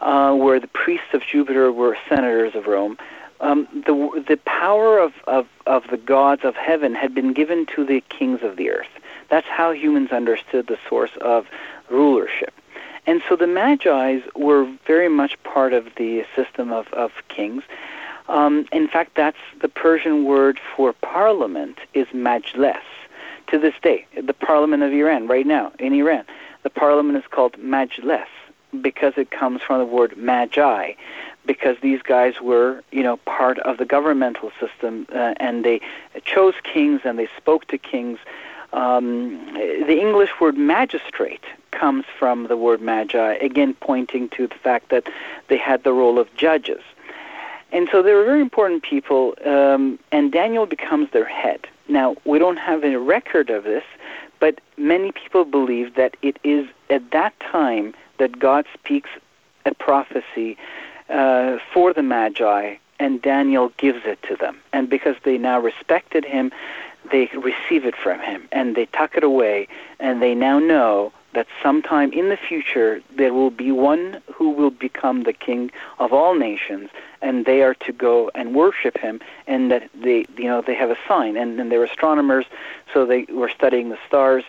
[0.00, 2.98] uh, where the priests of Jupiter were senators of Rome,
[3.40, 7.84] um, the the power of, of, of the gods of heaven had been given to
[7.84, 8.88] the kings of the earth.
[9.30, 11.46] That's how humans understood the source of
[11.88, 12.52] rulership.
[13.06, 17.62] And so the Magi's were very much part of the system of, of kings.
[18.30, 22.80] Um, in fact, that's the Persian word for parliament is majlis.
[23.48, 26.24] To this day, the parliament of Iran, right now in Iran,
[26.62, 28.26] the parliament is called majlis
[28.80, 30.92] because it comes from the word magi,
[31.44, 35.80] because these guys were, you know, part of the governmental system, uh, and they
[36.24, 38.20] chose kings and they spoke to kings.
[38.72, 44.90] Um, the English word magistrate comes from the word magi, again pointing to the fact
[44.90, 45.08] that
[45.48, 46.82] they had the role of judges.
[47.72, 51.66] And so they were very important people, um, and Daniel becomes their head.
[51.88, 53.84] Now, we don't have a record of this,
[54.38, 59.10] but many people believe that it is at that time that God speaks
[59.66, 60.56] a prophecy
[61.08, 64.58] uh, for the Magi, and Daniel gives it to them.
[64.72, 66.52] And because they now respected him,
[67.10, 69.68] they receive it from him, and they tuck it away,
[69.98, 74.70] and they now know that sometime in the future there will be one who will
[74.70, 76.90] become the king of all nations
[77.22, 80.90] and they are to go and worship him and that they you know they have
[80.90, 82.46] a sign and, and they're astronomers
[82.92, 84.44] so they were studying the stars.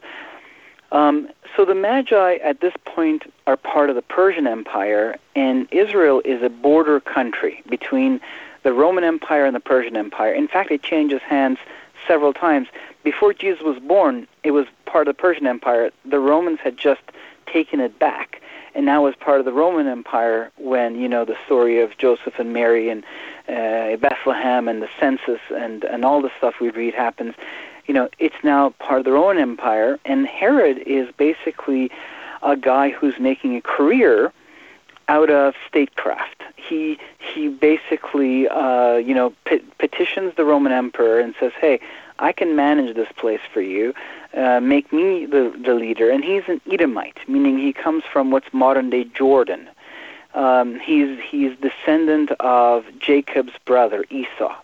[0.91, 6.21] Um, so the magi at this point are part of the persian empire and israel
[6.25, 8.19] is a border country between
[8.63, 10.33] the roman empire and the persian empire.
[10.33, 11.59] In fact it changes hands
[12.07, 12.67] several times.
[13.03, 15.91] Before jesus was born it was part of the persian empire.
[16.05, 17.01] The romans had just
[17.51, 18.41] taken it back.
[18.73, 22.39] And now as part of the Roman Empire when you know the story of Joseph
[22.39, 23.03] and Mary and
[23.49, 27.35] uh, Bethlehem and the census and and all the stuff we read happens.
[27.85, 31.91] You know, it's now part of the Roman Empire, and Herod is basically
[32.41, 34.31] a guy who's making a career
[35.11, 36.39] out of statecraft.
[36.69, 36.97] he
[37.33, 41.79] he basically uh, you know pe- petitions the Roman emperor and says, "Hey,
[42.19, 43.93] I can manage this place for you.
[44.33, 48.51] Uh, make me the the leader." And he's an Edomite, meaning he comes from what's
[48.53, 49.63] modern day Jordan.
[50.33, 54.55] Um, he's he's descendant of Jacob's brother Esau.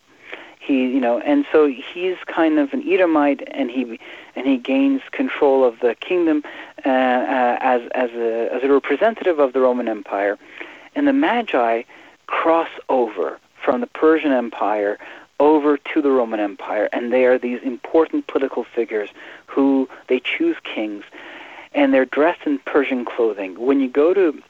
[0.68, 4.00] He you know, and so he's kind of an Edomite, and he
[4.36, 6.44] and he gains control of the kingdom
[6.86, 10.38] uh, uh, as as a as a representative of the Roman Empire
[10.94, 11.84] and the Magi
[12.26, 14.98] cross over from the Persian Empire
[15.40, 19.10] over to the Roman Empire, and they are these important political figures
[19.46, 21.06] who they choose kings,
[21.74, 23.58] and they're dressed in Persian clothing.
[23.58, 24.42] When you go to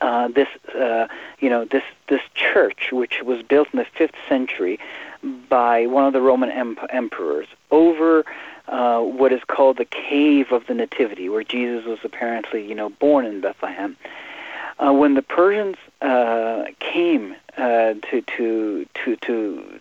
[0.00, 1.08] uh, this, uh,
[1.40, 4.78] you know, this this church, which was built in the fifth century
[5.48, 8.24] by one of the Roman em- emperors, over
[8.68, 12.90] uh, what is called the Cave of the Nativity, where Jesus was apparently, you know,
[12.90, 13.96] born in Bethlehem.
[14.78, 19.80] Uh, when the Persians uh, came uh, to to to to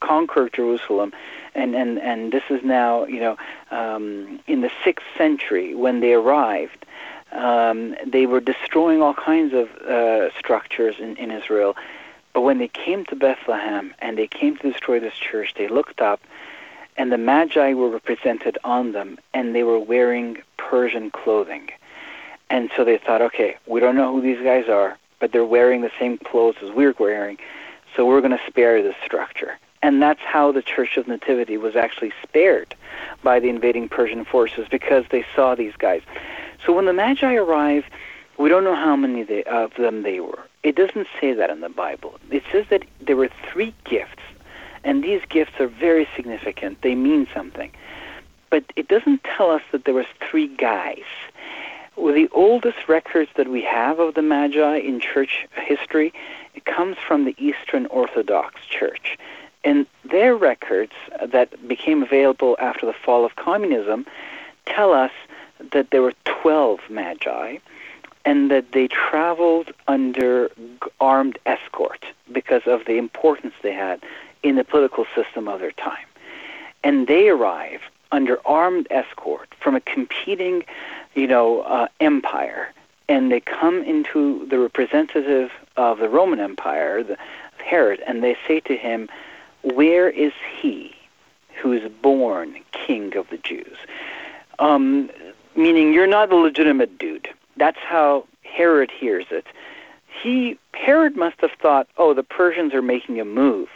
[0.00, 1.12] conquer Jerusalem,
[1.54, 3.36] and and and this is now you know
[3.70, 6.86] um, in the sixth century when they arrived.
[7.32, 11.74] Um, they were destroying all kinds of uh, structures in, in Israel,
[12.34, 16.00] but when they came to Bethlehem and they came to destroy this church, they looked
[16.00, 16.20] up,
[16.96, 21.70] and the Magi were represented on them, and they were wearing Persian clothing.
[22.50, 25.80] And so they thought, okay, we don't know who these guys are, but they're wearing
[25.80, 27.38] the same clothes as we're wearing,
[27.96, 29.56] so we're going to spare this structure.
[29.80, 32.74] And that's how the Church of Nativity was actually spared
[33.22, 36.02] by the invading Persian forces because they saw these guys.
[36.64, 37.84] So when the Magi arrive,
[38.38, 40.42] we don't know how many they, of them they were.
[40.62, 42.18] It doesn't say that in the Bible.
[42.30, 44.22] It says that there were three gifts,
[44.82, 46.82] and these gifts are very significant.
[46.82, 47.70] They mean something.
[48.50, 51.04] But it doesn't tell us that there was three guys.
[51.96, 56.12] Well, the oldest records that we have of the Magi in church history
[56.64, 59.16] comes from the Eastern Orthodox Church.
[59.62, 60.92] And their records
[61.24, 64.06] that became available after the fall of communism
[64.66, 65.12] tell us
[65.72, 67.58] that there were 12 Magi
[68.24, 70.50] and that they traveled under
[71.00, 74.00] armed escort because of the importance they had
[74.42, 76.06] in the political system of their time.
[76.82, 77.80] And they arrive
[78.12, 80.64] under armed escort from a competing
[81.14, 82.72] you know, uh, empire,
[83.08, 87.16] and they come into the representative of the Roman Empire, the,
[87.64, 89.08] Herod, and they say to him,
[89.62, 90.94] "Where is he
[91.54, 93.78] who is born King of the Jews?"
[94.58, 95.08] Um,
[95.56, 97.28] meaning, you're not a legitimate dude.
[97.56, 99.46] That's how Herod hears it.
[100.22, 103.68] He Herod must have thought, "Oh, the Persians are making a move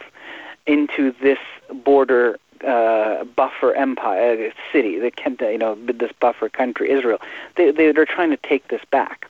[0.65, 1.39] into this
[1.83, 7.19] border uh, buffer empire uh, city, the can't uh you know this buffer country, Israel.
[7.55, 9.29] They, they they're trying to take this back.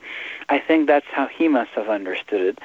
[0.50, 2.60] I think that's how he must have understood it.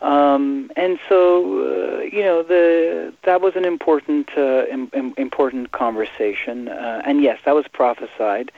[0.00, 6.68] Um, and so, uh, you know, the that was an important uh, Im- important conversation.
[6.68, 8.52] Uh, and yes, that was prophesied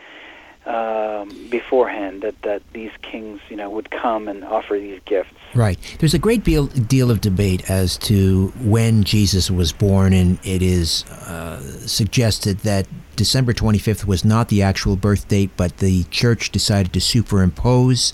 [0.66, 5.32] um, beforehand that, that these kings, you know, would come and offer these gifts.
[5.54, 5.78] Right.
[5.98, 10.62] There's a great deal, deal of debate as to when Jesus was born, and it
[10.62, 12.86] is uh, suggested that
[13.16, 18.12] December 25th was not the actual birth date, but the church decided to superimpose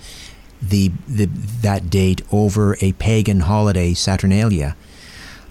[0.63, 4.77] the, the that date over a pagan holiday, Saturnalia.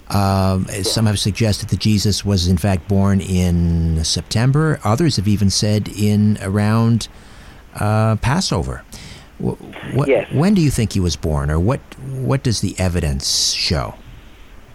[0.08, 4.78] Um, some have suggested that Jesus was in fact born in September.
[4.84, 7.08] Others have even said in around
[7.74, 8.84] uh, Passover.
[9.38, 10.32] What, yes.
[10.32, 11.80] When do you think he was born, or what?
[11.98, 13.94] What does the evidence show?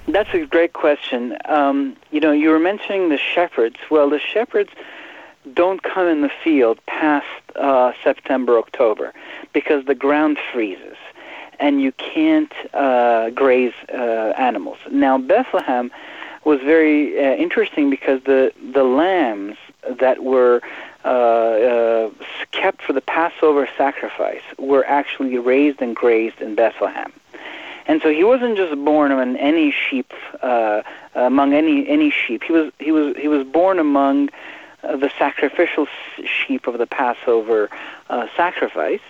[0.07, 1.37] That's a great question.
[1.45, 3.77] Um, you know, you were mentioning the shepherds.
[3.89, 4.69] Well, the shepherds
[5.53, 9.13] don't come in the field past uh, September, October,
[9.53, 10.97] because the ground freezes
[11.61, 14.79] and you can't uh, graze uh, animals.
[14.89, 15.91] Now, Bethlehem
[16.43, 19.57] was very uh, interesting because the the lambs
[19.99, 20.61] that were
[21.05, 22.09] uh, uh,
[22.51, 27.13] kept for the Passover sacrifice were actually raised and grazed in Bethlehem.
[27.87, 30.81] And so he wasn't just born among any sheep, uh,
[31.15, 32.43] among any any sheep.
[32.43, 34.29] He was he was he was born among
[34.83, 35.87] uh, the sacrificial
[36.25, 37.69] sheep of the Passover
[38.09, 39.01] uh, sacrifice.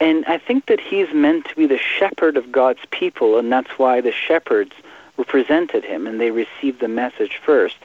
[0.00, 3.78] And I think that he's meant to be the shepherd of God's people, and that's
[3.78, 4.72] why the shepherds
[5.18, 7.76] represented him and they received the message first.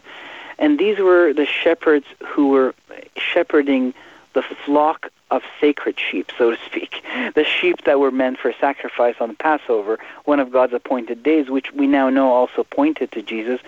[0.57, 2.73] And these were the shepherds who were
[3.17, 3.93] shepherding
[4.33, 7.03] the flock of sacred sheep, so to speak,
[7.33, 11.73] the sheep that were meant for sacrifice on Passover, one of God's appointed days, which
[11.73, 13.59] we now know also pointed to Jesus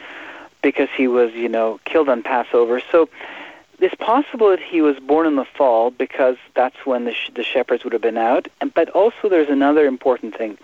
[0.61, 2.81] because he was, you know, killed on Passover.
[2.91, 3.09] So
[3.79, 7.43] it's possible that he was born in the fall because that's when the, sh- the
[7.43, 8.47] shepherds would have been out.
[8.73, 10.57] But also, there's another important thing.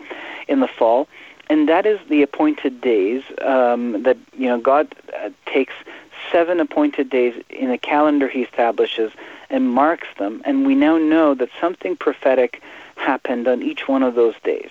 [0.48, 1.08] in the fall,
[1.50, 5.74] and that is the appointed days um, that you know God uh, takes
[6.32, 9.12] seven appointed days in a calendar He establishes
[9.50, 12.62] and marks them, and we now know that something prophetic
[12.96, 14.70] happened on each one of those days.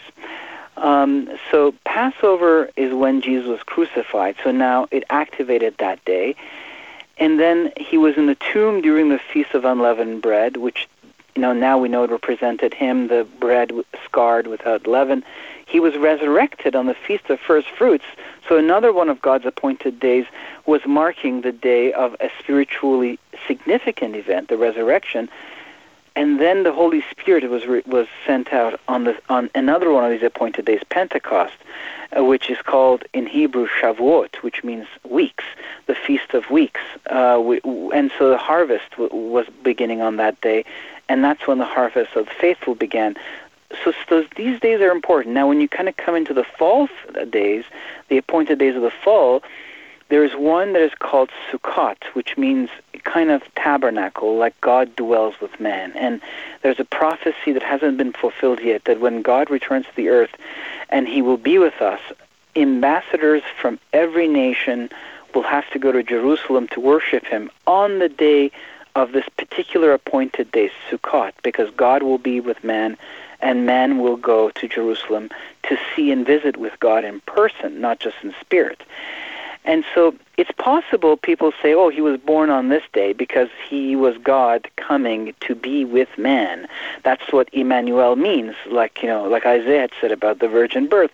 [0.76, 4.36] Um, so Passover is when Jesus was crucified.
[4.42, 6.34] So now it activated that day.
[7.18, 10.88] And then he was in the tomb during the Feast of Unleavened Bread, which,
[11.34, 13.72] you know, now we know it represented him, the bread
[14.04, 15.24] scarred without leaven.
[15.66, 18.04] He was resurrected on the Feast of First Fruits.
[18.48, 20.26] So another one of God's appointed days
[20.66, 25.28] was marking the day of a spiritually significant event, the resurrection
[26.14, 30.04] and then the Holy Spirit was re- was sent out on the on another one
[30.04, 31.54] of these appointed days, Pentecost,
[32.16, 35.44] uh, which is called in Hebrew Shavuot, which means weeks,
[35.86, 36.80] the feast of weeks.
[37.06, 37.60] Uh, we,
[37.94, 40.64] and so the harvest w- was beginning on that day,
[41.08, 43.16] and that's when the harvest of the faithful began.
[43.82, 45.34] So, so these days are important.
[45.34, 46.88] Now, when you kind of come into the fall
[47.30, 47.64] days,
[48.08, 49.42] the appointed days of the fall,
[50.12, 52.68] there's one that is called Sukkot, which means
[53.02, 55.90] kind of tabernacle, like God dwells with man.
[55.96, 56.20] And
[56.60, 60.36] there's a prophecy that hasn't been fulfilled yet that when God returns to the earth
[60.90, 61.98] and he will be with us,
[62.54, 64.90] ambassadors from every nation
[65.34, 68.50] will have to go to Jerusalem to worship him on the day
[68.94, 72.98] of this particular appointed day, Sukkot, because God will be with man
[73.40, 75.30] and man will go to Jerusalem
[75.62, 78.82] to see and visit with God in person, not just in spirit.
[79.64, 83.94] And so it's possible people say, oh, he was born on this day because he
[83.94, 86.66] was God coming to be with man.
[87.04, 91.12] That's what Emmanuel means, like, you know, like Isaiah had said about the virgin birth.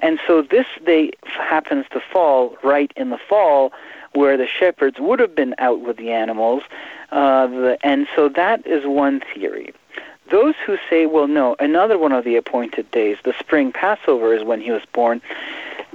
[0.00, 3.72] And so this day happens to fall right in the fall
[4.14, 6.62] where the shepherds would have been out with the animals.
[7.12, 9.72] Uh, the, and so that is one theory.
[10.30, 14.42] Those who say, well, no, another one of the appointed days, the spring Passover, is
[14.42, 15.20] when he was born,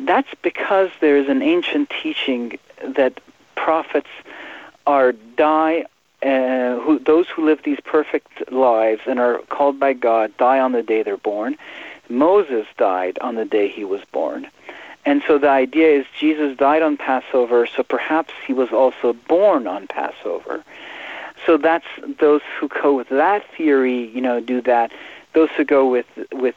[0.06, 2.58] that's because there is an ancient teaching
[2.96, 3.20] that
[3.56, 4.10] prophets
[4.88, 5.86] are die
[6.22, 10.74] uh, who those who live these perfect lives and are called by God die on
[10.74, 11.58] the day they're born.
[12.10, 14.48] Moses died on the day he was born.
[15.06, 19.66] And so the idea is Jesus died on Passover, so perhaps he was also born
[19.66, 20.64] on Passover.
[21.46, 21.86] So that's
[22.20, 24.92] those who go with that theory, you know, do that.
[25.34, 26.56] Those who go with with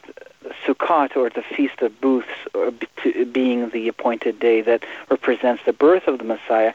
[0.65, 2.71] Sukkot or the Feast of Booths or
[3.31, 6.73] being the appointed day that represents the birth of the Messiah,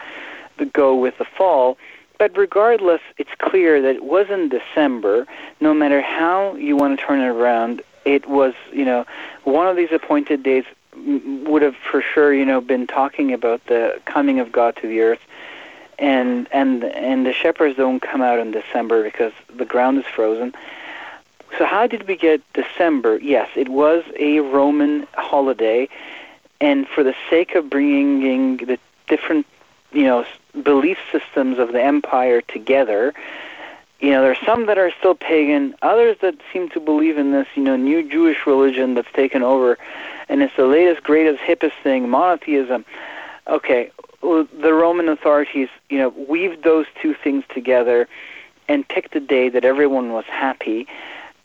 [0.72, 1.78] go with the fall.
[2.18, 5.26] But regardless, it's clear that it was in December.
[5.60, 9.06] No matter how you want to turn it around, it was, you know,
[9.44, 10.64] one of these appointed days
[10.96, 15.00] would have for sure, you know, been talking about the coming of God to the
[15.00, 15.20] earth.
[16.00, 20.54] And and and the shepherds don't come out in December because the ground is frozen
[21.56, 23.18] so how did we get December?
[23.18, 25.88] Yes, it was a Roman holiday,
[26.60, 28.78] and for the sake of bringing the
[29.08, 29.46] different,
[29.92, 30.26] you know,
[30.62, 33.14] belief systems of the empire together,
[34.00, 37.32] you know, there are some that are still pagan, others that seem to believe in
[37.32, 39.78] this, you know, new Jewish religion that's taken over,
[40.28, 42.84] and it's the latest, greatest, hippest thing, monotheism.
[43.48, 43.90] Okay,
[44.22, 48.08] well, the Roman authorities, you know, weaved those two things together
[48.68, 50.86] and picked a day that everyone was happy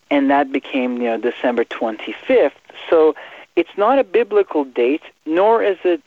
[0.09, 2.51] and that became you know December 25th.
[2.89, 3.15] So
[3.55, 6.01] it's not a biblical date, nor is it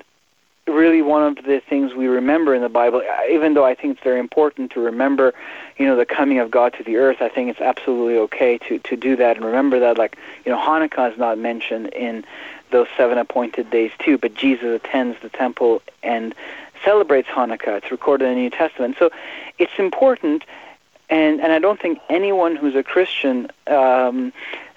[0.66, 3.02] really one of the things we remember in the Bible.
[3.30, 5.32] Even though I think it's very important to remember,
[5.76, 8.78] you know, the coming of God to the earth, I think it's absolutely okay to
[8.78, 9.98] to do that and remember that.
[9.98, 12.24] Like you know, Hanukkah is not mentioned in
[12.70, 16.34] those seven appointed days too, but Jesus attends the temple and
[16.84, 17.78] celebrates Hanukkah.
[17.78, 18.96] It's recorded in the New Testament.
[18.98, 19.10] So
[19.58, 20.44] it's important
[21.08, 24.32] and and I don't think anyone who's a Christian um,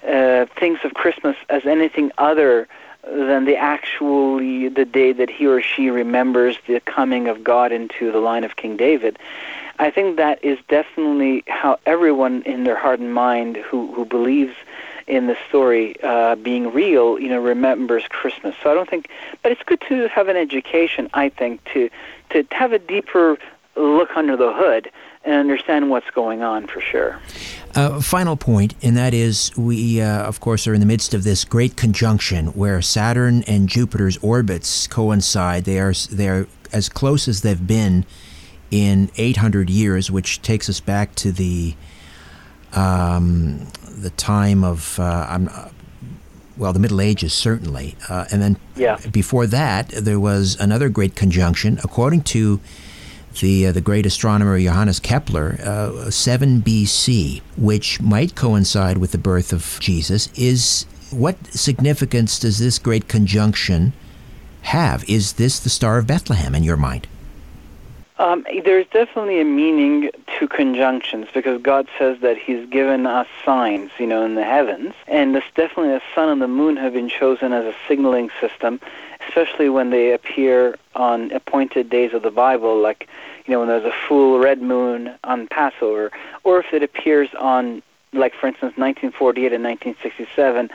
[0.06, 2.68] uh, thinks of Christmas as anything other
[3.04, 8.12] than the actually the day that he or she remembers the coming of God into
[8.12, 9.18] the line of King David.
[9.78, 14.54] I think that is definitely how everyone in their heart and mind who who believes
[15.06, 18.54] in the story uh, being real, you know, remembers Christmas.
[18.62, 19.08] So I don't think,
[19.42, 21.10] but it's good to have an education.
[21.14, 21.90] I think to
[22.30, 23.38] to have a deeper
[23.74, 24.90] look under the hood
[25.24, 27.18] and understand what's going on for sure.
[27.74, 31.24] Uh, final point, and that is we, uh, of course, are in the midst of
[31.24, 35.64] this great conjunction where Saturn and Jupiter's orbits coincide.
[35.64, 38.06] They are they are as close as they've been
[38.70, 41.74] in 800 years, which takes us back to the
[42.72, 45.38] um, the time of uh,
[46.56, 48.98] well, the Middle Ages certainly, uh, and then yeah.
[49.10, 52.60] before that there was another great conjunction, according to
[53.34, 59.18] the uh, the great astronomer Johannes Kepler, uh, 7 BC, which might coincide with the
[59.18, 63.92] birth of Jesus, is What significance does this great conjunction
[64.62, 65.08] have?
[65.08, 67.06] Is this the Star of Bethlehem in your mind?
[68.20, 73.90] Um, there's definitely a meaning to conjunctions because God says that He's given us signs,
[73.98, 77.08] you know, in the heavens, and this definitely the sun and the moon have been
[77.08, 78.78] chosen as a signaling system,
[79.30, 83.08] especially when they appear on appointed days of the Bible, like
[83.46, 86.10] you know when there's a full red moon on Passover,
[86.44, 90.70] or if it appears on, like for instance, 1948 and 1967,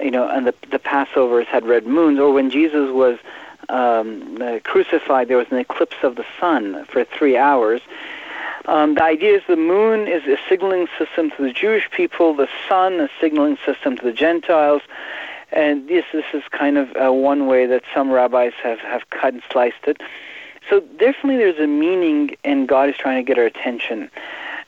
[0.00, 3.18] you know, and the the Passovers had red moons, or when Jesus was
[3.68, 7.80] um, uh, crucified, there was an eclipse of the sun for three hours.
[8.66, 12.48] Um, the idea is the moon is a signaling system to the Jewish people, the
[12.68, 14.82] sun a signaling system to the Gentiles,
[15.52, 19.34] and this, this is kind of uh, one way that some rabbis have, have cut
[19.34, 20.00] and sliced it.
[20.70, 24.10] So definitely there's a meaning, and God is trying to get our attention.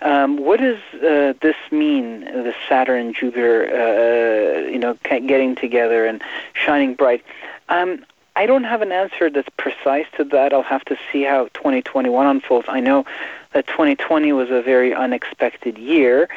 [0.00, 6.22] Um, what does uh, this mean, the Saturn Jupiter, uh, you know, getting together and
[6.52, 7.24] shining bright?
[7.68, 8.04] Um,
[8.36, 10.52] I don't have an answer that's precise to that.
[10.52, 12.66] I'll have to see how 2021 unfolds.
[12.68, 13.06] I know
[13.52, 16.28] that 2020 was a very unexpected year.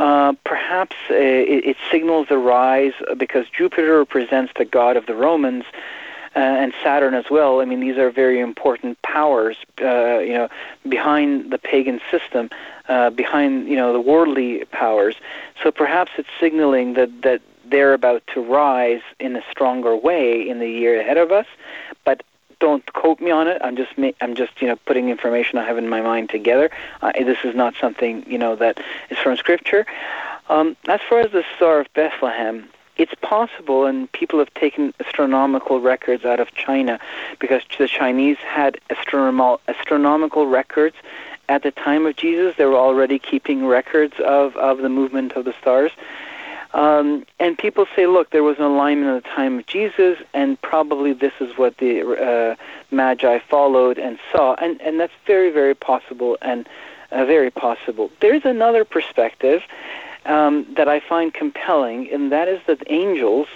[0.00, 5.14] Uh, perhaps uh, it, it, signals a rise because Jupiter represents the god of the
[5.14, 5.64] Romans.
[6.36, 7.60] Uh, and Saturn as well.
[7.60, 10.48] I mean, these are very important powers, uh, you know,
[10.88, 12.50] behind the pagan system,
[12.88, 15.16] uh, behind you know the worldly powers.
[15.60, 20.60] So perhaps it's signaling that that they're about to rise in a stronger way in
[20.60, 21.46] the year ahead of us.
[22.60, 23.60] Don't quote me on it.
[23.62, 26.70] I'm just I'm just you know putting information I have in my mind together.
[27.02, 29.86] Uh, this is not something you know that is from Scripture.
[30.48, 35.80] Um, as far as the Star of Bethlehem, it's possible, and people have taken astronomical
[35.80, 37.00] records out of China
[37.38, 40.96] because the Chinese had astronomical astronomical records
[41.48, 42.56] at the time of Jesus.
[42.56, 45.92] They were already keeping records of of the movement of the stars.
[46.72, 50.60] Um, and people say, look, there was an alignment at the time of Jesus, and
[50.62, 52.56] probably this is what the uh,
[52.90, 54.54] Magi followed and saw.
[54.54, 56.68] And, and that's very, very possible and
[57.10, 58.10] uh, very possible.
[58.20, 59.62] There's another perspective
[60.26, 63.48] um, that I find compelling, and that is that angels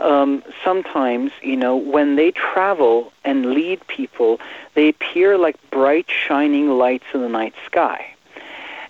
[0.00, 4.40] um, sometimes, you know, when they travel and lead people,
[4.74, 8.13] they appear like bright, shining lights in the night sky.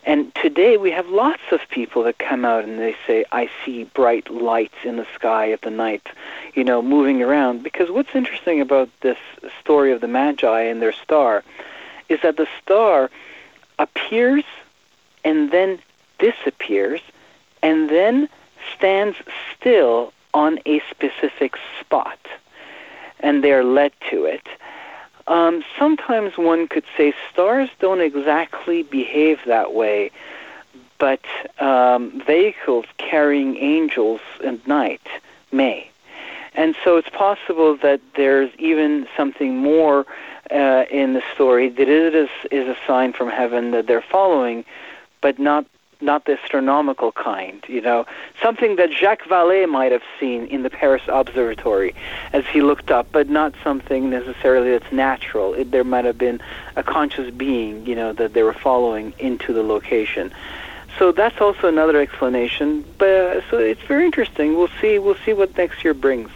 [0.06, 3.84] And today we have lots of people that come out and they say, I see
[3.84, 6.06] bright lights in the sky at the night,
[6.54, 7.62] you know, moving around.
[7.62, 9.16] Because what's interesting about this
[9.60, 11.42] story of the Magi and their star
[12.10, 13.10] is that the star
[13.78, 14.44] appears
[15.24, 15.78] and then
[16.18, 17.00] disappears
[17.62, 18.28] and then
[18.76, 19.16] stands
[19.56, 22.18] still on a specific spot.
[23.20, 24.46] And they're led to it.
[25.26, 30.10] Um, sometimes one could say stars don't exactly behave that way,
[30.98, 31.24] but
[31.58, 35.06] um, vehicles carrying angels at night
[35.50, 35.90] may.
[36.54, 40.06] And so it's possible that there's even something more
[40.50, 44.64] uh, in the story that it is, is a sign from heaven that they're following,
[45.20, 45.66] but not
[46.04, 48.06] not the astronomical kind, you know,
[48.42, 51.94] something that Jacques Vallée might have seen in the Paris Observatory
[52.32, 55.54] as he looked up, but not something necessarily that's natural.
[55.54, 56.40] It, there might have been
[56.76, 60.32] a conscious being, you know, that they were following into the location.
[60.98, 62.84] So that's also another explanation.
[62.98, 64.56] But uh, so it's very interesting.
[64.56, 64.98] We'll see.
[64.98, 66.30] We'll see what next year brings.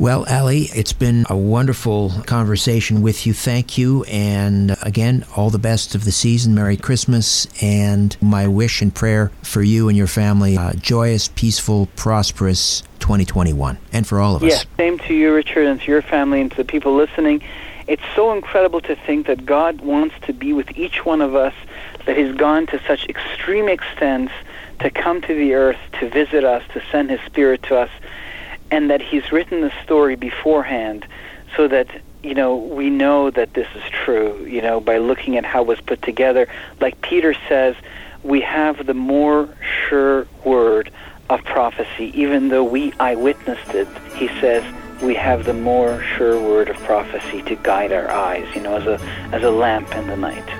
[0.00, 3.34] Well, Ali, it's been a wonderful conversation with you.
[3.34, 4.02] Thank you.
[4.04, 6.54] And again, all the best of the season.
[6.54, 7.46] Merry Christmas.
[7.62, 13.76] And my wish and prayer for you and your family joyous, peaceful, prosperous 2021.
[13.92, 14.48] And for all of us.
[14.48, 17.42] Yes, same to you, Richard, and to your family and to the people listening.
[17.86, 21.52] It's so incredible to think that God wants to be with each one of us,
[22.06, 24.32] that He's gone to such extreme extents
[24.78, 27.90] to come to the earth, to visit us, to send His Spirit to us
[28.70, 31.06] and that he's written the story beforehand
[31.56, 31.88] so that
[32.22, 35.66] you know we know that this is true you know by looking at how it
[35.66, 36.46] was put together.
[36.80, 37.76] Like peter says
[38.22, 39.48] we have the more
[39.88, 40.90] sure word
[41.30, 42.12] of prophecy.
[42.14, 44.64] Even though we eyewitnessed it he says
[45.02, 48.86] we have the more sure word of prophecy to guide our eyes you know as
[48.86, 49.00] a
[49.32, 50.59] as a lamp in the night